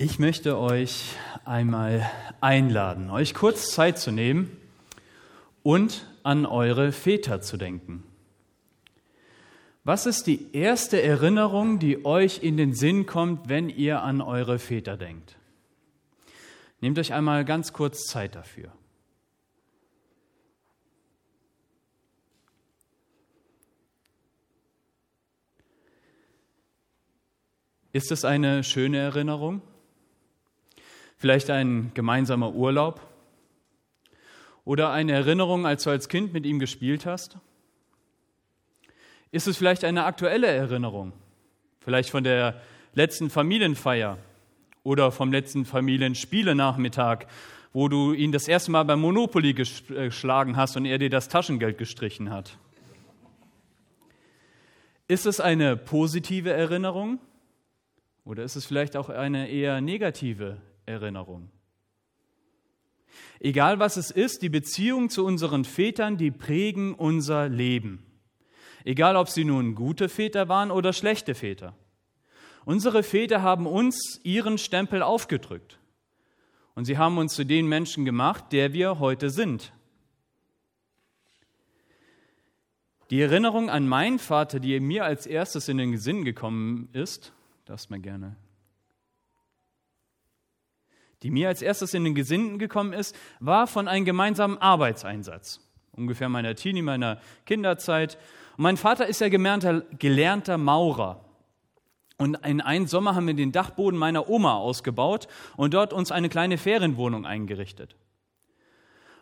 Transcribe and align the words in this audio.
Ich 0.00 0.20
möchte 0.20 0.56
euch 0.58 1.16
einmal 1.44 2.08
einladen, 2.40 3.10
euch 3.10 3.34
kurz 3.34 3.72
Zeit 3.72 3.98
zu 3.98 4.12
nehmen 4.12 4.56
und 5.64 6.06
an 6.22 6.46
eure 6.46 6.92
Väter 6.92 7.40
zu 7.40 7.56
denken. 7.56 8.04
Was 9.82 10.06
ist 10.06 10.28
die 10.28 10.54
erste 10.54 11.02
Erinnerung, 11.02 11.80
die 11.80 12.04
euch 12.04 12.44
in 12.44 12.56
den 12.56 12.74
Sinn 12.74 13.06
kommt, 13.06 13.48
wenn 13.48 13.68
ihr 13.68 14.02
an 14.02 14.20
eure 14.20 14.60
Väter 14.60 14.96
denkt? 14.96 15.36
Nehmt 16.80 16.96
euch 17.00 17.12
einmal 17.12 17.44
ganz 17.44 17.72
kurz 17.72 18.04
Zeit 18.04 18.36
dafür. 18.36 18.70
Ist 27.92 28.12
es 28.12 28.24
eine 28.24 28.62
schöne 28.62 28.98
Erinnerung? 28.98 29.60
Vielleicht 31.20 31.50
ein 31.50 31.90
gemeinsamer 31.94 32.54
Urlaub? 32.54 33.00
Oder 34.64 34.92
eine 34.92 35.12
Erinnerung, 35.12 35.66
als 35.66 35.82
du 35.82 35.90
als 35.90 36.08
Kind 36.08 36.32
mit 36.32 36.46
ihm 36.46 36.60
gespielt 36.60 37.06
hast? 37.06 37.38
Ist 39.32 39.48
es 39.48 39.56
vielleicht 39.56 39.84
eine 39.84 40.04
aktuelle 40.04 40.46
Erinnerung? 40.46 41.12
Vielleicht 41.80 42.10
von 42.10 42.22
der 42.22 42.60
letzten 42.94 43.30
Familienfeier 43.30 44.18
oder 44.84 45.10
vom 45.10 45.32
letzten 45.32 45.64
Familienspielenachmittag, 45.64 47.26
wo 47.72 47.88
du 47.88 48.12
ihn 48.12 48.30
das 48.30 48.46
erste 48.46 48.70
Mal 48.70 48.84
beim 48.84 49.00
Monopoly 49.00 49.54
geschlagen 49.54 50.56
hast 50.56 50.76
und 50.76 50.84
er 50.84 50.98
dir 50.98 51.10
das 51.10 51.28
Taschengeld 51.28 51.78
gestrichen 51.78 52.30
hat? 52.30 52.56
Ist 55.08 55.26
es 55.26 55.40
eine 55.40 55.76
positive 55.76 56.52
Erinnerung 56.52 57.18
oder 58.24 58.44
ist 58.44 58.54
es 58.54 58.66
vielleicht 58.66 58.96
auch 58.96 59.08
eine 59.08 59.48
eher 59.48 59.80
negative 59.80 60.58
Erinnerung? 60.88 61.50
Egal 63.40 63.78
was 63.78 63.96
es 63.96 64.10
ist, 64.10 64.42
die 64.42 64.48
Beziehungen 64.48 65.10
zu 65.10 65.24
unseren 65.24 65.64
Vätern, 65.64 66.16
die 66.16 66.30
prägen 66.30 66.94
unser 66.94 67.48
Leben. 67.48 68.04
Egal 68.84 69.16
ob 69.16 69.28
sie 69.28 69.44
nun 69.44 69.74
gute 69.74 70.08
Väter 70.08 70.48
waren 70.48 70.70
oder 70.70 70.92
schlechte 70.92 71.34
Väter. 71.34 71.76
Unsere 72.64 73.02
Väter 73.02 73.42
haben 73.42 73.66
uns 73.66 74.20
ihren 74.24 74.58
Stempel 74.58 75.02
aufgedrückt. 75.02 75.78
Und 76.74 76.84
sie 76.84 76.98
haben 76.98 77.18
uns 77.18 77.34
zu 77.34 77.44
den 77.44 77.66
Menschen 77.66 78.04
gemacht, 78.04 78.46
der 78.52 78.72
wir 78.72 78.98
heute 78.98 79.30
sind. 79.30 79.72
Die 83.10 83.20
Erinnerung 83.20 83.70
an 83.70 83.88
meinen 83.88 84.18
Vater, 84.18 84.60
die 84.60 84.78
mir 84.80 85.04
als 85.04 85.26
erstes 85.26 85.68
in 85.68 85.78
den 85.78 85.96
Sinn 85.96 86.24
gekommen 86.24 86.88
ist, 86.92 87.32
darfst 87.64 87.90
mal 87.90 88.00
gerne. 88.00 88.36
Die 91.22 91.30
mir 91.30 91.48
als 91.48 91.62
erstes 91.62 91.94
in 91.94 92.04
den 92.04 92.14
Gesinnten 92.14 92.58
gekommen 92.58 92.92
ist, 92.92 93.16
war 93.40 93.66
von 93.66 93.88
einem 93.88 94.04
gemeinsamen 94.04 94.58
Arbeitseinsatz. 94.58 95.60
Ungefähr 95.92 96.28
meiner 96.28 96.54
Teenie, 96.54 96.82
meiner 96.82 97.20
Kinderzeit. 97.44 98.18
Und 98.56 98.62
mein 98.62 98.76
Vater 98.76 99.06
ist 99.06 99.20
ja 99.20 99.28
gelernter, 99.28 99.82
gelernter 99.98 100.58
Maurer. 100.58 101.24
Und 102.18 102.36
in 102.46 102.60
einem 102.60 102.86
Sommer 102.86 103.14
haben 103.14 103.26
wir 103.26 103.34
den 103.34 103.52
Dachboden 103.52 103.98
meiner 103.98 104.28
Oma 104.28 104.56
ausgebaut 104.56 105.28
und 105.56 105.74
dort 105.74 105.92
uns 105.92 106.10
eine 106.10 106.28
kleine 106.28 106.58
Ferienwohnung 106.58 107.26
eingerichtet. 107.26 107.96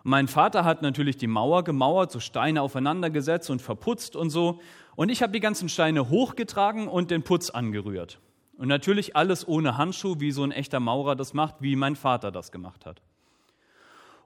Mein 0.03 0.29
Vater 0.29 0.65
hat 0.65 0.83
natürlich 0.83 1.17
die 1.17 1.27
Mauer 1.27 1.65
gemauert, 1.65 2.13
so 2.13 2.21
Steine 2.21 2.63
aufeinander 2.63 3.11
gesetzt 3.11 3.51
und 3.51 3.61
verputzt 3.61 4.17
und 4.17 4.31
so. 4.31 4.61
Und 4.95 5.11
ich 5.11 5.23
habe 5.23 5.33
die 5.33 5.41
ganzen 5.41 5.69
Steine 5.69 6.09
hochgetragen 6.09 6.89
und 6.89 7.11
den 7.11 7.23
Putz 7.23 7.51
angerührt. 7.51 8.21
Und 8.57 8.69
natürlich 8.69 9.17
alles 9.17 9.47
ohne 9.47 9.77
Handschuh, 9.77 10.17
wie 10.19 10.33
so 10.33 10.43
ein 10.43 10.53
echter 10.53 10.81
Maurer 10.81 11.15
das 11.15 11.35
macht, 11.35 11.57
wie 11.61 11.77
mein 11.77 11.97
Vater 11.97 12.33
das 12.33 12.51
gemacht 12.51 12.87
hat. 12.87 13.03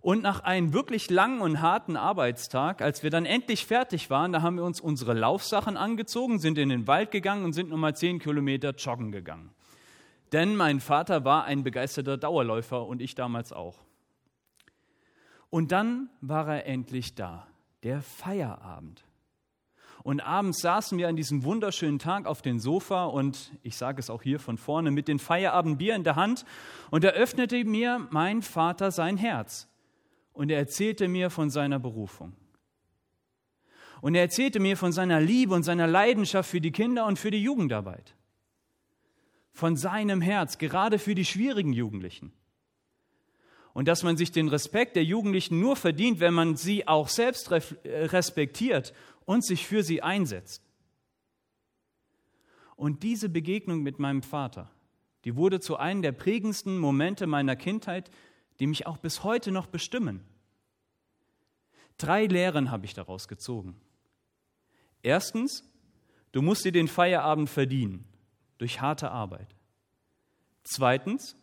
Und 0.02 0.22
nach 0.22 0.40
einem 0.40 0.72
wirklich 0.72 1.10
langen 1.10 1.40
und 1.40 1.60
harten 1.60 1.96
Arbeitstag, 1.96 2.80
als 2.80 3.02
wir 3.02 3.10
dann 3.10 3.26
endlich 3.26 3.66
fertig 3.66 4.08
waren, 4.08 4.32
da 4.32 4.40
haben 4.40 4.56
wir 4.56 4.64
uns 4.64 4.80
unsere 4.80 5.12
Laufsachen 5.12 5.76
angezogen, 5.76 6.38
sind 6.38 6.56
in 6.56 6.70
den 6.70 6.86
Wald 6.86 7.10
gegangen 7.10 7.44
und 7.44 7.52
sind 7.52 7.68
nochmal 7.68 7.94
zehn 7.94 8.18
Kilometer 8.18 8.70
joggen 8.70 9.12
gegangen. 9.12 9.50
Denn 10.32 10.56
mein 10.56 10.80
Vater 10.80 11.24
war 11.24 11.44
ein 11.44 11.64
begeisterter 11.64 12.16
Dauerläufer 12.16 12.86
und 12.86 13.02
ich 13.02 13.14
damals 13.14 13.52
auch. 13.52 13.78
Und 15.50 15.72
dann 15.72 16.08
war 16.20 16.46
er 16.48 16.66
endlich 16.66 17.14
da, 17.14 17.46
der 17.82 18.00
Feierabend. 18.00 19.04
Und 20.02 20.20
abends 20.20 20.60
saßen 20.60 20.96
wir 20.96 21.08
an 21.08 21.16
diesem 21.16 21.44
wunderschönen 21.44 21.98
Tag 21.98 22.26
auf 22.26 22.40
dem 22.40 22.58
Sofa 22.58 23.04
und 23.04 23.52
ich 23.62 23.76
sage 23.76 24.00
es 24.00 24.08
auch 24.08 24.22
hier 24.22 24.40
von 24.40 24.56
vorne 24.56 24.90
mit 24.90 25.08
dem 25.08 25.18
Feierabendbier 25.18 25.94
in 25.94 26.04
der 26.04 26.16
Hand 26.16 26.44
und 26.90 27.04
er 27.04 27.12
öffnete 27.12 27.62
mir 27.64 28.06
mein 28.10 28.40
Vater 28.40 28.90
sein 28.92 29.18
Herz 29.18 29.68
und 30.32 30.50
er 30.50 30.58
erzählte 30.58 31.06
mir 31.06 31.28
von 31.28 31.50
seiner 31.50 31.78
Berufung. 31.78 32.34
Und 34.00 34.14
er 34.14 34.22
erzählte 34.22 34.60
mir 34.60 34.78
von 34.78 34.92
seiner 34.92 35.20
Liebe 35.20 35.54
und 35.54 35.62
seiner 35.62 35.86
Leidenschaft 35.86 36.48
für 36.48 36.62
die 36.62 36.72
Kinder 36.72 37.04
und 37.04 37.18
für 37.18 37.30
die 37.30 37.42
Jugendarbeit. 37.42 38.14
Von 39.52 39.76
seinem 39.76 40.22
Herz, 40.22 40.56
gerade 40.56 40.98
für 40.98 41.14
die 41.14 41.26
schwierigen 41.26 41.74
Jugendlichen. 41.74 42.32
Und 43.74 43.86
dass 43.86 44.02
man 44.02 44.16
sich 44.16 44.32
den 44.32 44.48
Respekt 44.48 44.96
der 44.96 45.04
Jugendlichen 45.04 45.60
nur 45.60 45.76
verdient, 45.76 46.20
wenn 46.20 46.34
man 46.34 46.56
sie 46.56 46.88
auch 46.88 47.08
selbst 47.08 47.50
respektiert 47.50 48.94
und 49.30 49.44
sich 49.44 49.64
für 49.64 49.84
sie 49.84 50.02
einsetzt. 50.02 50.60
Und 52.74 53.04
diese 53.04 53.28
Begegnung 53.28 53.80
mit 53.84 54.00
meinem 54.00 54.24
Vater, 54.24 54.68
die 55.24 55.36
wurde 55.36 55.60
zu 55.60 55.76
einem 55.76 56.02
der 56.02 56.10
prägendsten 56.10 56.76
Momente 56.76 57.28
meiner 57.28 57.54
Kindheit, 57.54 58.10
die 58.58 58.66
mich 58.66 58.88
auch 58.88 58.96
bis 58.96 59.22
heute 59.22 59.52
noch 59.52 59.68
bestimmen. 59.68 60.24
Drei 61.96 62.26
Lehren 62.26 62.72
habe 62.72 62.86
ich 62.86 62.92
daraus 62.92 63.28
gezogen. 63.28 63.80
Erstens, 65.00 65.62
du 66.32 66.42
musst 66.42 66.64
dir 66.64 66.72
den 66.72 66.88
Feierabend 66.88 67.48
verdienen 67.48 68.06
durch 68.58 68.80
harte 68.80 69.12
Arbeit. 69.12 69.54
Zweitens, 70.64 71.36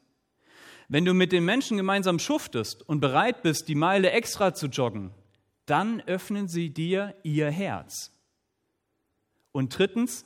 wenn 0.90 1.06
du 1.06 1.14
mit 1.14 1.32
den 1.32 1.46
Menschen 1.46 1.78
gemeinsam 1.78 2.20
schuftest 2.20 2.82
und 2.82 3.00
bereit 3.00 3.44
bist, 3.44 3.70
die 3.70 3.76
Meile 3.76 4.12
extra 4.12 4.54
zu 4.54 4.68
joggen, 4.68 5.14
dann 5.68 6.02
öffnen 6.02 6.48
sie 6.48 6.72
dir 6.72 7.16
ihr 7.24 7.52
Herz. 7.52 8.12
Und 9.52 9.78
drittens, 9.78 10.26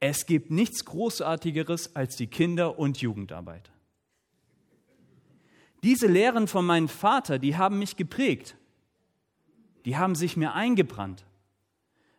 es 0.00 0.26
gibt 0.26 0.50
nichts 0.50 0.84
Großartigeres 0.84 1.96
als 1.96 2.16
die 2.16 2.26
Kinder- 2.26 2.78
und 2.78 3.00
Jugendarbeit. 3.00 3.70
Diese 5.82 6.06
Lehren 6.06 6.48
von 6.48 6.66
meinem 6.66 6.88
Vater, 6.88 7.38
die 7.38 7.56
haben 7.56 7.78
mich 7.78 7.96
geprägt. 7.96 8.56
Die 9.84 9.96
haben 9.96 10.14
sich 10.14 10.36
mir 10.36 10.54
eingebrannt, 10.54 11.24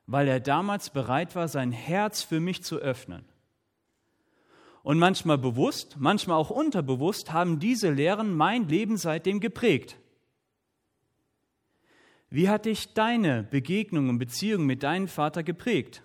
weil 0.05 0.28
er 0.28 0.40
damals 0.40 0.90
bereit 0.90 1.35
war, 1.35 1.47
sein 1.47 1.72
Herz 1.72 2.22
für 2.22 2.40
mich 2.40 2.63
zu 2.63 2.78
öffnen. 2.78 3.25
Und 4.81 5.00
manchmal 5.00 5.38
bewusst, 5.38 5.95
manchmal 5.97 6.38
auch 6.38 6.50
unterbewusst 6.50 7.31
haben 7.31 7.59
diese 7.59 7.90
Lehren 7.90 8.35
mein 8.35 8.67
Leben 8.67 8.97
seitdem 8.97 9.40
geprägt. 9.40 9.97
Wie 12.33 12.49
hat 12.49 12.66
dich 12.66 12.95
deine 12.95 13.44
Begegnung 13.44 14.09
und 14.09 14.17
Beziehung 14.17 14.66
mit 14.66 14.81
deinem 14.81 15.07
Vater 15.07 15.44
geprägt? 15.44 16.01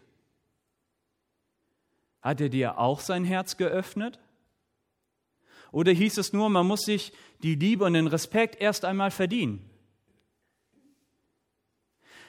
Hat 2.20 2.42
er 2.42 2.50
dir 2.50 2.76
auch 2.76 3.00
sein 3.00 3.24
Herz 3.24 3.56
geöffnet? 3.56 4.18
Oder 5.72 5.92
hieß 5.92 6.18
es 6.18 6.34
nur, 6.34 6.50
man 6.50 6.66
muss 6.66 6.82
sich 6.82 7.14
die 7.42 7.54
Liebe 7.54 7.86
und 7.86 7.94
den 7.94 8.08
Respekt 8.08 8.60
erst 8.60 8.84
einmal 8.84 9.10
verdienen? 9.10 9.70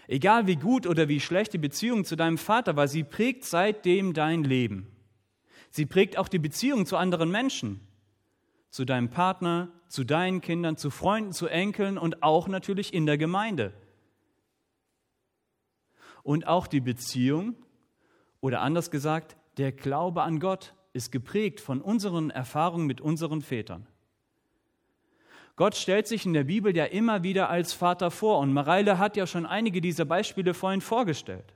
Egal 0.08 0.48
wie 0.48 0.56
gut 0.56 0.88
oder 0.88 1.10
wie 1.10 1.20
schlecht 1.20 1.52
die 1.52 1.58
Beziehung 1.58 2.06
zu 2.06 2.16
deinem 2.16 2.38
Vater 2.38 2.78
war, 2.78 2.88
sie 2.88 3.04
prägt 3.04 3.44
seitdem 3.44 4.14
dein 4.14 4.46
Leben. 4.46 4.88
Sie 5.72 5.86
prägt 5.86 6.18
auch 6.18 6.30
die 6.30 6.40
Beziehung 6.40 6.86
zu 6.86 6.96
anderen 6.96 7.32
Menschen, 7.32 7.86
zu 8.70 8.86
deinem 8.86 9.10
Partner, 9.10 9.74
zu 9.90 10.06
deinen 10.06 10.40
Kindern, 10.40 10.78
zu 10.78 10.90
Freunden, 10.90 11.34
zu 11.34 11.48
Enkeln 11.48 11.98
und 11.98 12.24
auch 12.24 12.48
natürlich 12.48 12.94
in 12.94 13.06
der 13.06 13.18
Gemeinde 13.18 13.74
und 16.24 16.48
auch 16.48 16.68
die 16.68 16.82
Beziehung 16.82 17.56
oder 18.42 18.62
anders 18.62 18.92
gesagt, 18.92 19.38
der 19.58 19.72
Glaube 19.72 20.24
an 20.24 20.40
Gott 20.40 20.74
ist 20.94 21.12
geprägt 21.12 21.60
von 21.60 21.82
unseren 21.82 22.30
Erfahrungen 22.30 22.88
mit 22.88 23.02
unseren 23.02 23.42
Vätern. 23.42 23.88
Gott 25.56 25.76
stellt 25.76 26.08
sich 26.08 26.26
in 26.26 26.34
der 26.34 26.46
Bibel 26.46 26.76
ja 26.76 26.86
immer 26.86 27.22
wieder 27.22 27.50
als 27.50 27.74
Vater 27.74 28.12
vor 28.12 28.40
und 28.40 28.54
Mareile 28.54 28.98
hat 28.98 29.18
ja 29.18 29.28
schon 29.28 29.46
einige 29.46 29.82
dieser 29.82 30.06
Beispiele 30.06 30.54
vorhin 30.54 30.80
vorgestellt. 30.80 31.54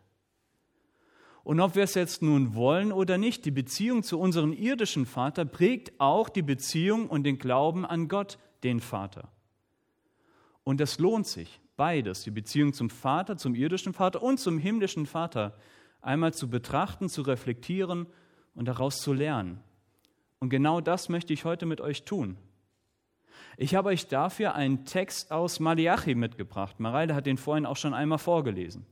Und 1.45 1.59
ob 1.59 1.75
wir 1.75 1.83
es 1.83 1.93
jetzt 1.93 2.21
nun 2.21 2.55
wollen 2.55 2.91
oder 2.91 3.17
nicht, 3.17 3.45
die 3.45 3.51
Beziehung 3.51 4.03
zu 4.03 4.19
unserem 4.19 4.53
irdischen 4.53 5.05
Vater 5.05 5.45
prägt 5.45 5.99
auch 5.99 6.29
die 6.29 6.41
Beziehung 6.41 7.09
und 7.09 7.23
den 7.23 7.37
Glauben 7.37 7.85
an 7.85 8.07
Gott, 8.07 8.39
den 8.63 8.79
Vater. 8.79 9.29
Und 10.63 10.79
das 10.79 10.99
lohnt 10.99 11.27
sich 11.27 11.61
beides, 11.75 12.23
die 12.23 12.31
Beziehung 12.31 12.73
zum 12.73 12.89
Vater, 12.89 13.37
zum 13.37 13.55
irdischen 13.55 13.93
Vater 13.93 14.21
und 14.21 14.39
zum 14.39 14.57
himmlischen 14.57 15.05
Vater, 15.05 15.57
einmal 16.01 16.33
zu 16.33 16.49
betrachten, 16.49 17.09
zu 17.09 17.21
reflektieren 17.21 18.07
und 18.55 18.67
daraus 18.67 19.01
zu 19.01 19.13
lernen 19.13 19.61
Und 20.39 20.49
genau 20.49 20.81
das 20.81 21.09
möchte 21.09 21.33
ich 21.33 21.45
heute 21.45 21.65
mit 21.65 21.81
euch 21.81 22.03
tun. 22.03 22.37
Ich 23.57 23.75
habe 23.75 23.89
euch 23.89 24.07
dafür 24.07 24.55
einen 24.55 24.85
Text 24.85 25.31
aus 25.31 25.59
Malachi 25.59 26.15
mitgebracht. 26.15 26.79
Mareile 26.79 27.15
hat 27.15 27.25
den 27.25 27.37
vorhin 27.37 27.65
auch 27.65 27.77
schon 27.77 27.93
einmal 27.93 28.17
vorgelesen. 28.17 28.85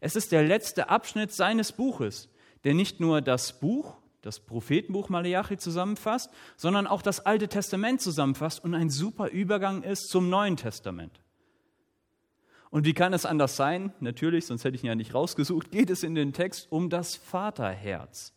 Es 0.00 0.16
ist 0.16 0.32
der 0.32 0.42
letzte 0.42 0.88
Abschnitt 0.88 1.32
seines 1.32 1.72
Buches, 1.72 2.28
der 2.64 2.74
nicht 2.74 3.00
nur 3.00 3.20
das 3.20 3.60
Buch, 3.60 3.96
das 4.20 4.40
Prophetenbuch 4.40 5.08
Malachi 5.08 5.56
zusammenfasst, 5.56 6.30
sondern 6.56 6.86
auch 6.86 7.02
das 7.02 7.20
Alte 7.20 7.48
Testament 7.48 8.00
zusammenfasst 8.00 8.62
und 8.64 8.74
ein 8.74 8.90
super 8.90 9.28
Übergang 9.28 9.82
ist 9.82 10.08
zum 10.08 10.28
Neuen 10.28 10.56
Testament. 10.56 11.20
Und 12.70 12.84
wie 12.84 12.94
kann 12.94 13.12
es 13.12 13.26
anders 13.26 13.56
sein? 13.56 13.92
Natürlich, 14.00 14.46
sonst 14.46 14.64
hätte 14.64 14.76
ich 14.76 14.82
ihn 14.82 14.88
ja 14.88 14.94
nicht 14.94 15.14
rausgesucht, 15.14 15.70
geht 15.70 15.90
es 15.90 16.02
in 16.02 16.14
den 16.14 16.32
Text 16.32 16.70
um 16.70 16.90
das 16.90 17.16
Vaterherz. 17.16 18.32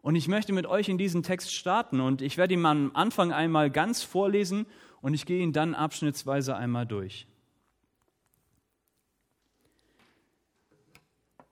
Und 0.00 0.16
ich 0.16 0.26
möchte 0.26 0.52
mit 0.52 0.66
euch 0.66 0.88
in 0.88 0.98
diesen 0.98 1.22
Text 1.22 1.54
starten 1.54 2.00
und 2.00 2.22
ich 2.22 2.36
werde 2.36 2.54
ihn 2.54 2.66
am 2.66 2.90
Anfang 2.94 3.32
einmal 3.32 3.70
ganz 3.70 4.02
vorlesen 4.02 4.66
und 5.00 5.14
ich 5.14 5.26
gehe 5.26 5.42
ihn 5.42 5.52
dann 5.52 5.74
abschnittsweise 5.74 6.56
einmal 6.56 6.86
durch. 6.86 7.28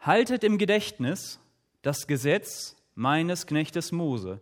Haltet 0.01 0.43
im 0.43 0.59
Gedächtnis 0.59 1.39
das 1.83 2.07
Gesetz 2.07 2.77
meines 2.95 3.47
Knechtes 3.47 3.93
Mose, 3.93 4.41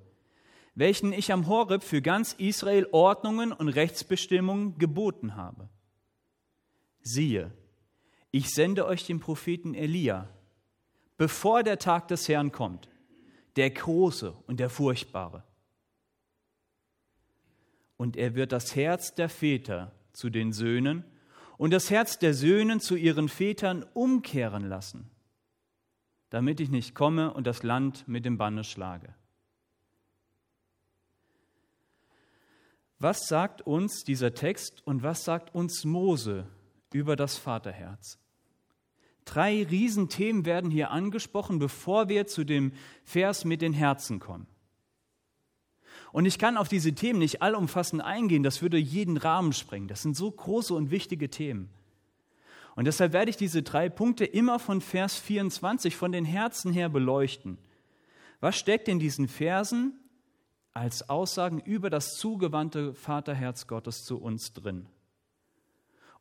welchen 0.74 1.12
ich 1.12 1.32
am 1.32 1.46
Horeb 1.46 1.82
für 1.82 2.00
ganz 2.00 2.32
Israel 2.32 2.86
Ordnungen 2.92 3.52
und 3.52 3.68
Rechtsbestimmungen 3.68 4.78
geboten 4.78 5.36
habe. 5.36 5.68
Siehe, 7.08 7.52
ich 8.30 8.48
sende 8.50 8.86
euch 8.86 9.06
den 9.06 9.20
Propheten 9.20 9.74
Elia, 9.74 10.28
bevor 11.16 11.62
der 11.62 11.78
Tag 11.78 12.08
des 12.08 12.28
Herrn 12.28 12.52
kommt, 12.52 12.88
der 13.56 13.70
große 13.70 14.32
und 14.46 14.60
der 14.60 14.70
furchtbare. 14.70 15.42
Und 17.96 18.16
er 18.16 18.34
wird 18.34 18.52
das 18.52 18.76
Herz 18.76 19.14
der 19.14 19.28
Väter 19.28 19.92
zu 20.12 20.30
den 20.30 20.52
Söhnen 20.52 21.04
und 21.56 21.72
das 21.72 21.90
Herz 21.90 22.18
der 22.18 22.34
Söhne 22.34 22.78
zu 22.78 22.94
ihren 22.94 23.28
Vätern 23.28 23.84
umkehren 23.94 24.68
lassen 24.68 25.10
damit 26.30 26.60
ich 26.60 26.70
nicht 26.70 26.94
komme 26.94 27.32
und 27.32 27.46
das 27.46 27.62
Land 27.62 28.06
mit 28.06 28.24
dem 28.24 28.36
Banne 28.38 28.64
schlage. 28.64 29.14
Was 32.98 33.28
sagt 33.28 33.62
uns 33.62 34.02
dieser 34.02 34.34
Text 34.34 34.84
und 34.86 35.02
was 35.02 35.24
sagt 35.24 35.54
uns 35.54 35.84
Mose 35.84 36.48
über 36.92 37.16
das 37.16 37.36
Vaterherz? 37.36 38.18
Drei 39.24 39.62
Riesenthemen 39.62 40.46
werden 40.46 40.70
hier 40.70 40.90
angesprochen, 40.90 41.58
bevor 41.58 42.08
wir 42.08 42.26
zu 42.26 42.44
dem 42.44 42.72
Vers 43.04 43.44
mit 43.44 43.60
den 43.60 43.74
Herzen 43.74 44.20
kommen. 44.20 44.46
Und 46.12 46.24
ich 46.24 46.38
kann 46.38 46.56
auf 46.56 46.68
diese 46.68 46.94
Themen 46.94 47.18
nicht 47.18 47.42
allumfassend 47.42 48.02
eingehen, 48.02 48.42
das 48.42 48.62
würde 48.62 48.78
jeden 48.78 49.18
Rahmen 49.18 49.52
sprengen. 49.52 49.88
Das 49.88 50.02
sind 50.02 50.16
so 50.16 50.30
große 50.30 50.72
und 50.72 50.90
wichtige 50.90 51.28
Themen. 51.28 51.68
Und 52.74 52.86
deshalb 52.86 53.12
werde 53.12 53.30
ich 53.30 53.36
diese 53.36 53.62
drei 53.62 53.88
Punkte 53.88 54.24
immer 54.24 54.58
von 54.58 54.80
Vers 54.80 55.18
24 55.18 55.96
von 55.96 56.12
den 56.12 56.24
Herzen 56.24 56.72
her 56.72 56.88
beleuchten. 56.88 57.58
Was 58.40 58.56
steckt 58.56 58.88
in 58.88 58.98
diesen 58.98 59.28
Versen 59.28 59.98
als 60.72 61.10
Aussagen 61.10 61.58
über 61.60 61.90
das 61.90 62.14
zugewandte 62.16 62.94
Vaterherz 62.94 63.66
Gottes 63.66 64.04
zu 64.04 64.18
uns 64.18 64.52
drin? 64.52 64.86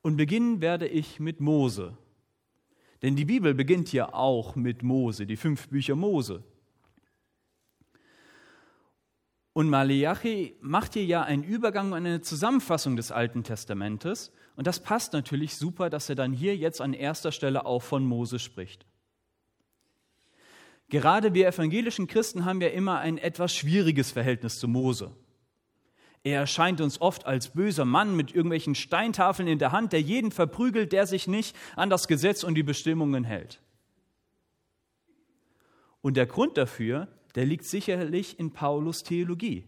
Und 0.08 0.16
beginnen 0.16 0.62
werde 0.62 0.88
ich 0.88 1.20
mit 1.20 1.42
Mose. 1.42 1.98
Denn 3.02 3.18
die 3.18 3.26
Bibel 3.26 3.54
beginnt 3.54 3.92
ja 3.92 4.14
auch 4.14 4.56
mit 4.56 4.82
Mose, 4.82 5.26
die 5.26 5.36
fünf 5.36 5.68
Bücher 5.68 5.98
Mose. 5.98 6.46
Und 9.52 9.70
Maleachi 9.70 10.56
macht 10.62 10.94
hier 10.94 11.04
ja 11.04 11.24
einen 11.24 11.44
Übergang 11.44 11.88
und 11.92 11.98
eine 11.98 12.22
Zusammenfassung 12.22 12.96
des 12.96 13.12
Alten 13.12 13.44
Testamentes. 13.44 14.32
Und 14.56 14.66
das 14.66 14.80
passt 14.82 15.12
natürlich 15.12 15.58
super, 15.58 15.90
dass 15.90 16.08
er 16.08 16.16
dann 16.16 16.32
hier 16.32 16.56
jetzt 16.56 16.80
an 16.80 16.94
erster 16.94 17.34
Stelle 17.34 17.66
auch 17.66 17.84
von 17.84 18.06
Mose 18.06 18.40
spricht. 18.40 18.86
Gerade 20.88 21.34
wir 21.34 21.50
evangelischen 21.50 22.08
Christen 22.08 22.46
haben 22.46 22.62
ja 22.62 22.70
immer 22.70 23.00
ein 23.00 23.18
etwas 23.18 23.54
schwieriges 23.54 24.14
Verhältnis 24.14 24.58
zu 24.58 24.70
Mose. 24.70 25.12
Er 26.28 26.42
erscheint 26.42 26.82
uns 26.82 27.00
oft 27.00 27.26
als 27.26 27.54
böser 27.54 27.86
Mann 27.86 28.16
mit 28.16 28.36
irgendwelchen 28.36 28.76
Steintafeln 28.76 29.48
in 29.48 29.60
der 29.60 29.72
Hand, 29.72 29.94
der 29.94 30.02
jeden 30.02 30.32
verprügelt, 30.32 30.92
der 30.92 31.08
sich 31.08 31.26
nicht 31.26 31.56
an 31.78 31.90
das 31.90 32.10
Gesetz 32.10 32.44
und 32.44 32.56
die 32.56 32.64
Bestimmungen 32.64 33.24
hält. 33.24 33.62
Und 36.02 36.18
der 36.18 36.26
Grund 36.26 36.58
dafür 36.58 37.08
der 37.36 37.46
liegt 37.46 37.66
sicherlich 37.66 38.40
in 38.40 38.52
Paulus 38.52 39.04
Theologie 39.04 39.64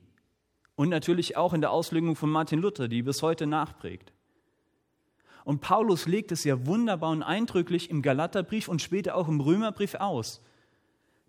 und 0.76 0.90
natürlich 0.90 1.38
auch 1.38 1.54
in 1.54 1.62
der 1.62 1.70
Auslegung 1.70 2.16
von 2.16 2.32
Martin 2.32 2.60
Luther, 2.60 2.88
die 2.88 3.04
bis 3.04 3.22
heute 3.22 3.46
nachprägt. 3.46 4.12
Und 5.46 5.62
Paulus 5.62 6.08
legt 6.08 6.32
es 6.32 6.44
ja 6.44 6.66
wunderbar 6.66 7.12
und 7.12 7.22
eindrücklich 7.22 7.92
im 7.92 8.02
Galaterbrief 8.02 8.68
und 8.68 8.82
später 8.82 9.16
auch 9.16 9.28
im 9.28 9.40
Römerbrief 9.40 9.94
aus, 9.94 10.44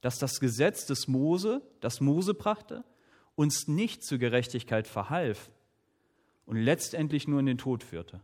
dass 0.00 0.19
das 0.19 0.41
Gesetz 0.41 0.87
des 0.87 1.09
Mose, 1.09 1.61
das 1.81 2.00
Mose 2.00 2.33
brachte, 2.33 2.85
uns 3.41 3.69
nicht 3.69 4.05
zur 4.05 4.19
Gerechtigkeit 4.19 4.87
verhalf 4.87 5.51
und 6.45 6.57
letztendlich 6.57 7.27
nur 7.27 7.41
in 7.41 7.47
den 7.47 7.57
Tod 7.57 7.83
führte. 7.83 8.21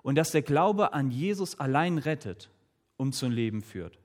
Und 0.00 0.14
dass 0.14 0.30
der 0.30 0.40
Glaube 0.40 0.94
an 0.94 1.10
Jesus 1.10 1.60
allein 1.60 1.98
rettet, 1.98 2.48
um 2.96 3.12
zum 3.12 3.30
Leben 3.30 3.60
führt. 3.60 3.98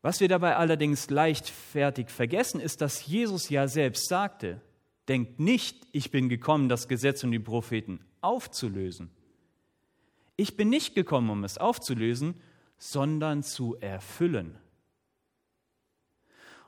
Was 0.00 0.18
wir 0.18 0.26
dabei 0.26 0.56
allerdings 0.56 1.08
leichtfertig 1.08 2.10
vergessen, 2.10 2.60
ist, 2.60 2.80
dass 2.80 3.06
Jesus 3.06 3.48
ja 3.48 3.68
selbst 3.68 4.08
sagte, 4.08 4.60
denkt 5.06 5.38
nicht, 5.38 5.86
ich 5.92 6.10
bin 6.10 6.28
gekommen, 6.28 6.68
das 6.68 6.88
Gesetz 6.88 7.22
und 7.22 7.30
die 7.30 7.38
Propheten 7.38 8.00
aufzulösen. 8.22 9.08
Ich 10.34 10.56
bin 10.56 10.68
nicht 10.68 10.96
gekommen, 10.96 11.30
um 11.30 11.44
es 11.44 11.58
aufzulösen, 11.58 12.34
sondern 12.76 13.44
zu 13.44 13.76
erfüllen. 13.78 14.58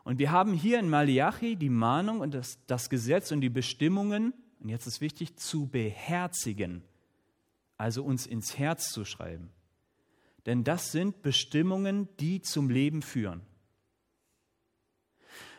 Und 0.05 0.19
wir 0.19 0.31
haben 0.31 0.53
hier 0.53 0.79
in 0.79 0.89
Malachi 0.89 1.57
die 1.57 1.71
Mahnung 1.71 2.21
und 2.21 2.35
das, 2.35 2.59
das 2.67 2.89
Gesetz 2.89 3.33
und 3.33 3.41
die 3.41 3.49
Bestimmungen, 3.51 4.33
und 4.61 4.69
jetzt 4.69 4.87
ist 4.87 5.01
wichtig, 5.01 5.37
zu 5.37 5.67
beherzigen, 5.67 6.85
also 7.77 8.05
uns 8.05 8.27
ins 8.27 8.59
Herz 8.59 8.93
zu 8.93 9.05
schreiben 9.05 9.51
denn 10.47 10.65
das 10.65 10.93
sind 10.93 11.23
Bestimmungen, 11.23 12.09
die 12.21 12.43
zum 12.43 12.69
Leben 12.69 13.03
führen. 13.03 13.43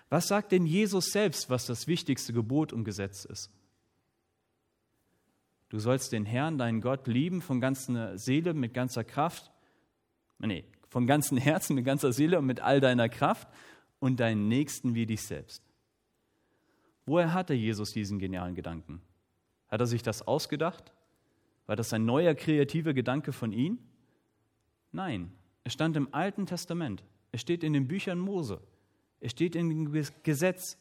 Was 0.09 0.27
sagt 0.27 0.51
denn 0.51 0.65
Jesus 0.65 1.11
selbst, 1.11 1.49
was 1.49 1.65
das 1.65 1.87
wichtigste 1.87 2.31
Gebot 2.31 2.71
und 2.71 2.83
Gesetz 2.83 3.25
ist? 3.25 3.49
Du 5.69 5.79
sollst 5.79 6.11
den 6.11 6.25
Herrn, 6.25 6.59
deinen 6.59 6.79
Gott, 6.79 7.07
lieben 7.07 7.41
von 7.41 7.59
ganzer 7.59 8.17
Seele, 8.17 8.53
mit 8.53 8.73
ganzer 8.73 9.03
Kraft, 9.03 9.51
nee, 10.37 10.63
von 10.89 11.07
ganzem 11.07 11.37
Herzen, 11.37 11.75
mit 11.75 11.85
ganzer 11.85 12.13
Seele 12.13 12.37
und 12.37 12.45
mit 12.45 12.59
all 12.59 12.79
deiner 12.79 13.09
Kraft 13.09 13.47
und 13.99 14.19
deinen 14.19 14.47
Nächsten 14.47 14.95
wie 14.95 15.05
dich 15.05 15.21
selbst. 15.21 15.63
Woher 17.05 17.33
hatte 17.33 17.53
Jesus 17.53 17.91
diesen 17.91 18.19
genialen 18.19 18.55
Gedanken? 18.55 19.01
Hat 19.67 19.79
er 19.79 19.87
sich 19.87 20.03
das 20.03 20.27
ausgedacht? 20.27 20.91
War 21.67 21.75
das 21.75 21.93
ein 21.93 22.05
neuer 22.05 22.35
kreativer 22.35 22.93
Gedanke 22.93 23.31
von 23.31 23.51
ihm? 23.51 23.79
Nein, 24.91 25.31
es 25.63 25.73
stand 25.73 25.97
im 25.97 26.13
Alten 26.13 26.45
Testament. 26.45 27.03
Es 27.31 27.41
steht 27.41 27.63
in 27.63 27.73
den 27.73 27.87
Büchern 27.87 28.19
Mose. 28.19 28.61
Es 29.19 29.31
steht 29.31 29.55
im 29.55 29.91
Gesetz. 30.23 30.77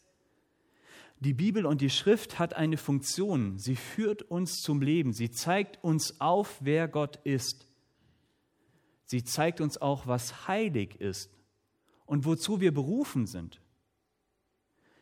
Die 1.20 1.34
Bibel 1.34 1.64
und 1.66 1.80
die 1.80 1.90
Schrift 1.90 2.38
hat 2.38 2.54
eine 2.54 2.76
Funktion. 2.76 3.58
Sie 3.58 3.76
führt 3.76 4.22
uns 4.22 4.60
zum 4.60 4.82
Leben. 4.82 5.12
Sie 5.12 5.30
zeigt 5.30 5.82
uns 5.82 6.20
auf, 6.20 6.58
wer 6.60 6.88
Gott 6.88 7.16
ist. 7.24 7.66
Sie 9.06 9.24
zeigt 9.24 9.60
uns 9.60 9.80
auch, 9.80 10.06
was 10.06 10.48
heilig 10.48 11.00
ist 11.00 11.30
und 12.06 12.24
wozu 12.24 12.60
wir 12.60 12.72
berufen 12.72 13.26
sind. 13.26 13.60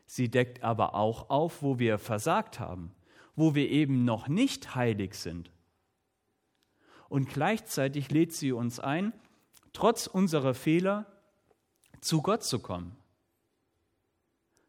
Sie 0.06 0.30
deckt 0.30 0.62
aber 0.62 0.94
auch 0.94 1.30
auf, 1.30 1.62
wo 1.62 1.78
wir 1.78 1.99
versagt 1.99 2.61
haben, 2.61 2.92
wo 3.35 3.54
wir 3.54 3.68
eben 3.71 4.04
noch 4.04 4.28
nicht 4.28 4.75
heilig 4.75 5.14
sind 5.14 5.50
und 7.12 7.28
gleichzeitig 7.28 8.11
lädt 8.11 8.32
sie 8.32 8.52
uns 8.52 8.80
ein, 8.80 9.12
trotz 9.75 10.06
unserer 10.06 10.54
Fehler 10.54 11.04
zu 12.00 12.23
Gott 12.23 12.42
zu 12.42 12.59
kommen. 12.59 12.97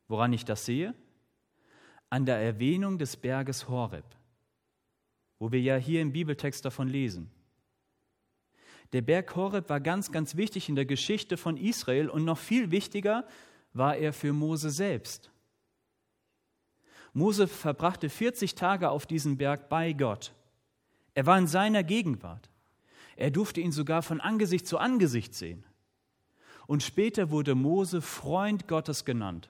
Woran 0.09 0.33
ich 0.33 0.43
das 0.43 0.65
sehe? 0.65 0.93
An 2.09 2.25
der 2.25 2.39
Erwähnung 2.39 2.97
des 2.97 3.15
Berges 3.15 3.69
Horeb, 3.69 4.03
wo 5.39 5.53
wir 5.53 5.61
ja 5.61 5.77
hier 5.77 6.01
im 6.01 6.11
Bibeltext 6.11 6.65
davon 6.65 6.89
lesen. 6.89 7.31
Der 8.93 9.01
Berg 9.01 9.35
Horeb 9.35 9.69
war 9.69 9.79
ganz, 9.79 10.11
ganz 10.11 10.35
wichtig 10.35 10.69
in 10.69 10.75
der 10.75 10.85
Geschichte 10.85 11.35
von 11.35 11.57
Israel 11.57 12.09
und 12.09 12.23
noch 12.23 12.37
viel 12.37 12.69
wichtiger 12.71 13.25
war 13.73 13.97
er 13.97 14.13
für 14.13 14.33
Mose 14.33 14.69
selbst. 14.69 15.31
Mose 17.11 17.47
verbrachte 17.47 18.09
40 18.09 18.55
Tage 18.55 18.89
auf 18.89 19.05
diesem 19.05 19.37
Berg 19.37 19.67
bei 19.67 19.93
Gott. 19.93 20.33
Er 21.15 21.25
war 21.25 21.37
in 21.37 21.47
seiner 21.47 21.83
Gegenwart. 21.83 22.49
Er 23.15 23.31
durfte 23.31 23.61
ihn 23.61 23.71
sogar 23.71 24.01
von 24.01 24.21
Angesicht 24.21 24.67
zu 24.67 24.77
Angesicht 24.77 25.35
sehen. 25.35 25.65
Und 26.65 26.81
später 26.81 27.29
wurde 27.29 27.55
Mose 27.55 28.01
Freund 28.01 28.67
Gottes 28.67 29.05
genannt. 29.05 29.49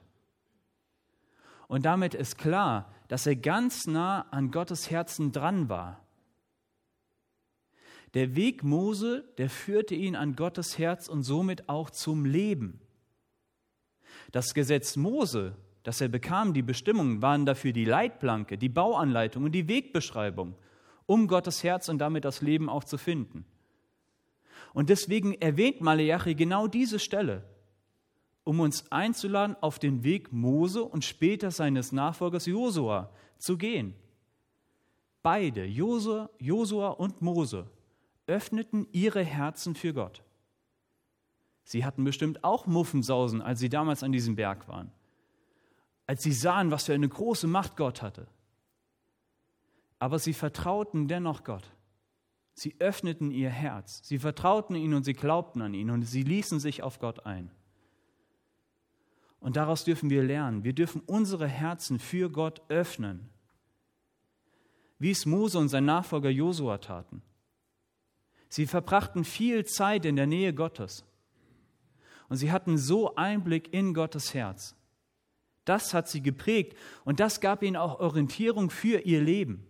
Und 1.68 1.86
damit 1.86 2.14
ist 2.14 2.36
klar, 2.36 2.92
dass 3.08 3.26
er 3.26 3.36
ganz 3.36 3.86
nah 3.86 4.22
an 4.30 4.50
Gottes 4.50 4.90
Herzen 4.90 5.32
dran 5.32 5.68
war. 5.68 6.03
Der 8.14 8.36
Weg 8.36 8.62
Mose, 8.62 9.24
der 9.38 9.50
führte 9.50 9.96
ihn 9.96 10.14
an 10.14 10.36
Gottes 10.36 10.78
Herz 10.78 11.08
und 11.08 11.24
somit 11.24 11.68
auch 11.68 11.90
zum 11.90 12.24
Leben. 12.24 12.80
Das 14.30 14.54
Gesetz 14.54 14.94
Mose, 14.96 15.56
das 15.82 16.00
er 16.00 16.08
bekam, 16.08 16.54
die 16.54 16.62
Bestimmungen, 16.62 17.22
waren 17.22 17.44
dafür 17.44 17.72
die 17.72 17.84
Leitplanke, 17.84 18.56
die 18.56 18.68
Bauanleitung 18.68 19.44
und 19.44 19.52
die 19.52 19.68
Wegbeschreibung, 19.68 20.54
um 21.06 21.26
Gottes 21.26 21.64
Herz 21.64 21.88
und 21.88 21.98
damit 21.98 22.24
das 22.24 22.40
Leben 22.40 22.68
auch 22.68 22.84
zu 22.84 22.98
finden. 22.98 23.44
Und 24.72 24.90
deswegen 24.90 25.34
erwähnt 25.34 25.80
Maleachi 25.80 26.36
genau 26.36 26.68
diese 26.68 27.00
Stelle, 27.00 27.44
um 28.44 28.60
uns 28.60 28.90
einzuladen, 28.92 29.56
auf 29.60 29.78
den 29.80 30.04
Weg 30.04 30.32
Mose 30.32 30.84
und 30.84 31.04
später 31.04 31.50
seines 31.50 31.92
Nachfolgers 31.92 32.46
Josua 32.46 33.10
zu 33.38 33.56
gehen. 33.56 33.94
Beide, 35.22 35.64
Josua 35.64 36.88
und 36.88 37.22
Mose, 37.22 37.70
öffneten 38.26 38.86
ihre 38.92 39.22
Herzen 39.22 39.74
für 39.74 39.92
Gott. 39.92 40.22
Sie 41.64 41.84
hatten 41.84 42.04
bestimmt 42.04 42.44
auch 42.44 42.66
Muffensausen, 42.66 43.40
als 43.40 43.60
sie 43.60 43.68
damals 43.68 44.02
an 44.02 44.12
diesem 44.12 44.36
Berg 44.36 44.68
waren. 44.68 44.92
Als 46.06 46.22
sie 46.22 46.32
sahen, 46.32 46.70
was 46.70 46.84
für 46.84 46.94
eine 46.94 47.08
große 47.08 47.46
Macht 47.46 47.76
Gott 47.76 48.02
hatte. 48.02 48.26
Aber 49.98 50.18
sie 50.18 50.34
vertrauten 50.34 51.08
dennoch 51.08 51.44
Gott. 51.44 51.70
Sie 52.52 52.76
öffneten 52.78 53.30
ihr 53.30 53.50
Herz. 53.50 54.00
Sie 54.04 54.18
vertrauten 54.18 54.76
ihn 54.76 54.94
und 54.94 55.04
sie 55.04 55.14
glaubten 55.14 55.62
an 55.62 55.74
ihn 55.74 55.90
und 55.90 56.02
sie 56.02 56.22
ließen 56.22 56.60
sich 56.60 56.82
auf 56.82 56.98
Gott 56.98 57.24
ein. 57.26 57.50
Und 59.40 59.56
daraus 59.56 59.84
dürfen 59.84 60.10
wir 60.10 60.22
lernen. 60.22 60.64
Wir 60.64 60.72
dürfen 60.72 61.02
unsere 61.04 61.48
Herzen 61.48 61.98
für 61.98 62.30
Gott 62.30 62.62
öffnen. 62.68 63.28
Wie 64.98 65.10
es 65.10 65.26
Mose 65.26 65.58
und 65.58 65.68
sein 65.68 65.84
Nachfolger 65.84 66.30
Josua 66.30 66.78
taten. 66.78 67.22
Sie 68.54 68.68
verbrachten 68.68 69.24
viel 69.24 69.66
Zeit 69.66 70.04
in 70.04 70.14
der 70.14 70.28
Nähe 70.28 70.54
Gottes. 70.54 71.04
Und 72.28 72.36
sie 72.36 72.52
hatten 72.52 72.78
so 72.78 73.16
Einblick 73.16 73.74
in 73.74 73.94
Gottes 73.94 74.32
Herz. 74.32 74.76
Das 75.64 75.92
hat 75.92 76.08
sie 76.08 76.22
geprägt 76.22 76.78
und 77.04 77.18
das 77.18 77.40
gab 77.40 77.64
ihnen 77.64 77.74
auch 77.74 77.98
Orientierung 77.98 78.70
für 78.70 79.00
ihr 79.00 79.20
Leben. 79.20 79.66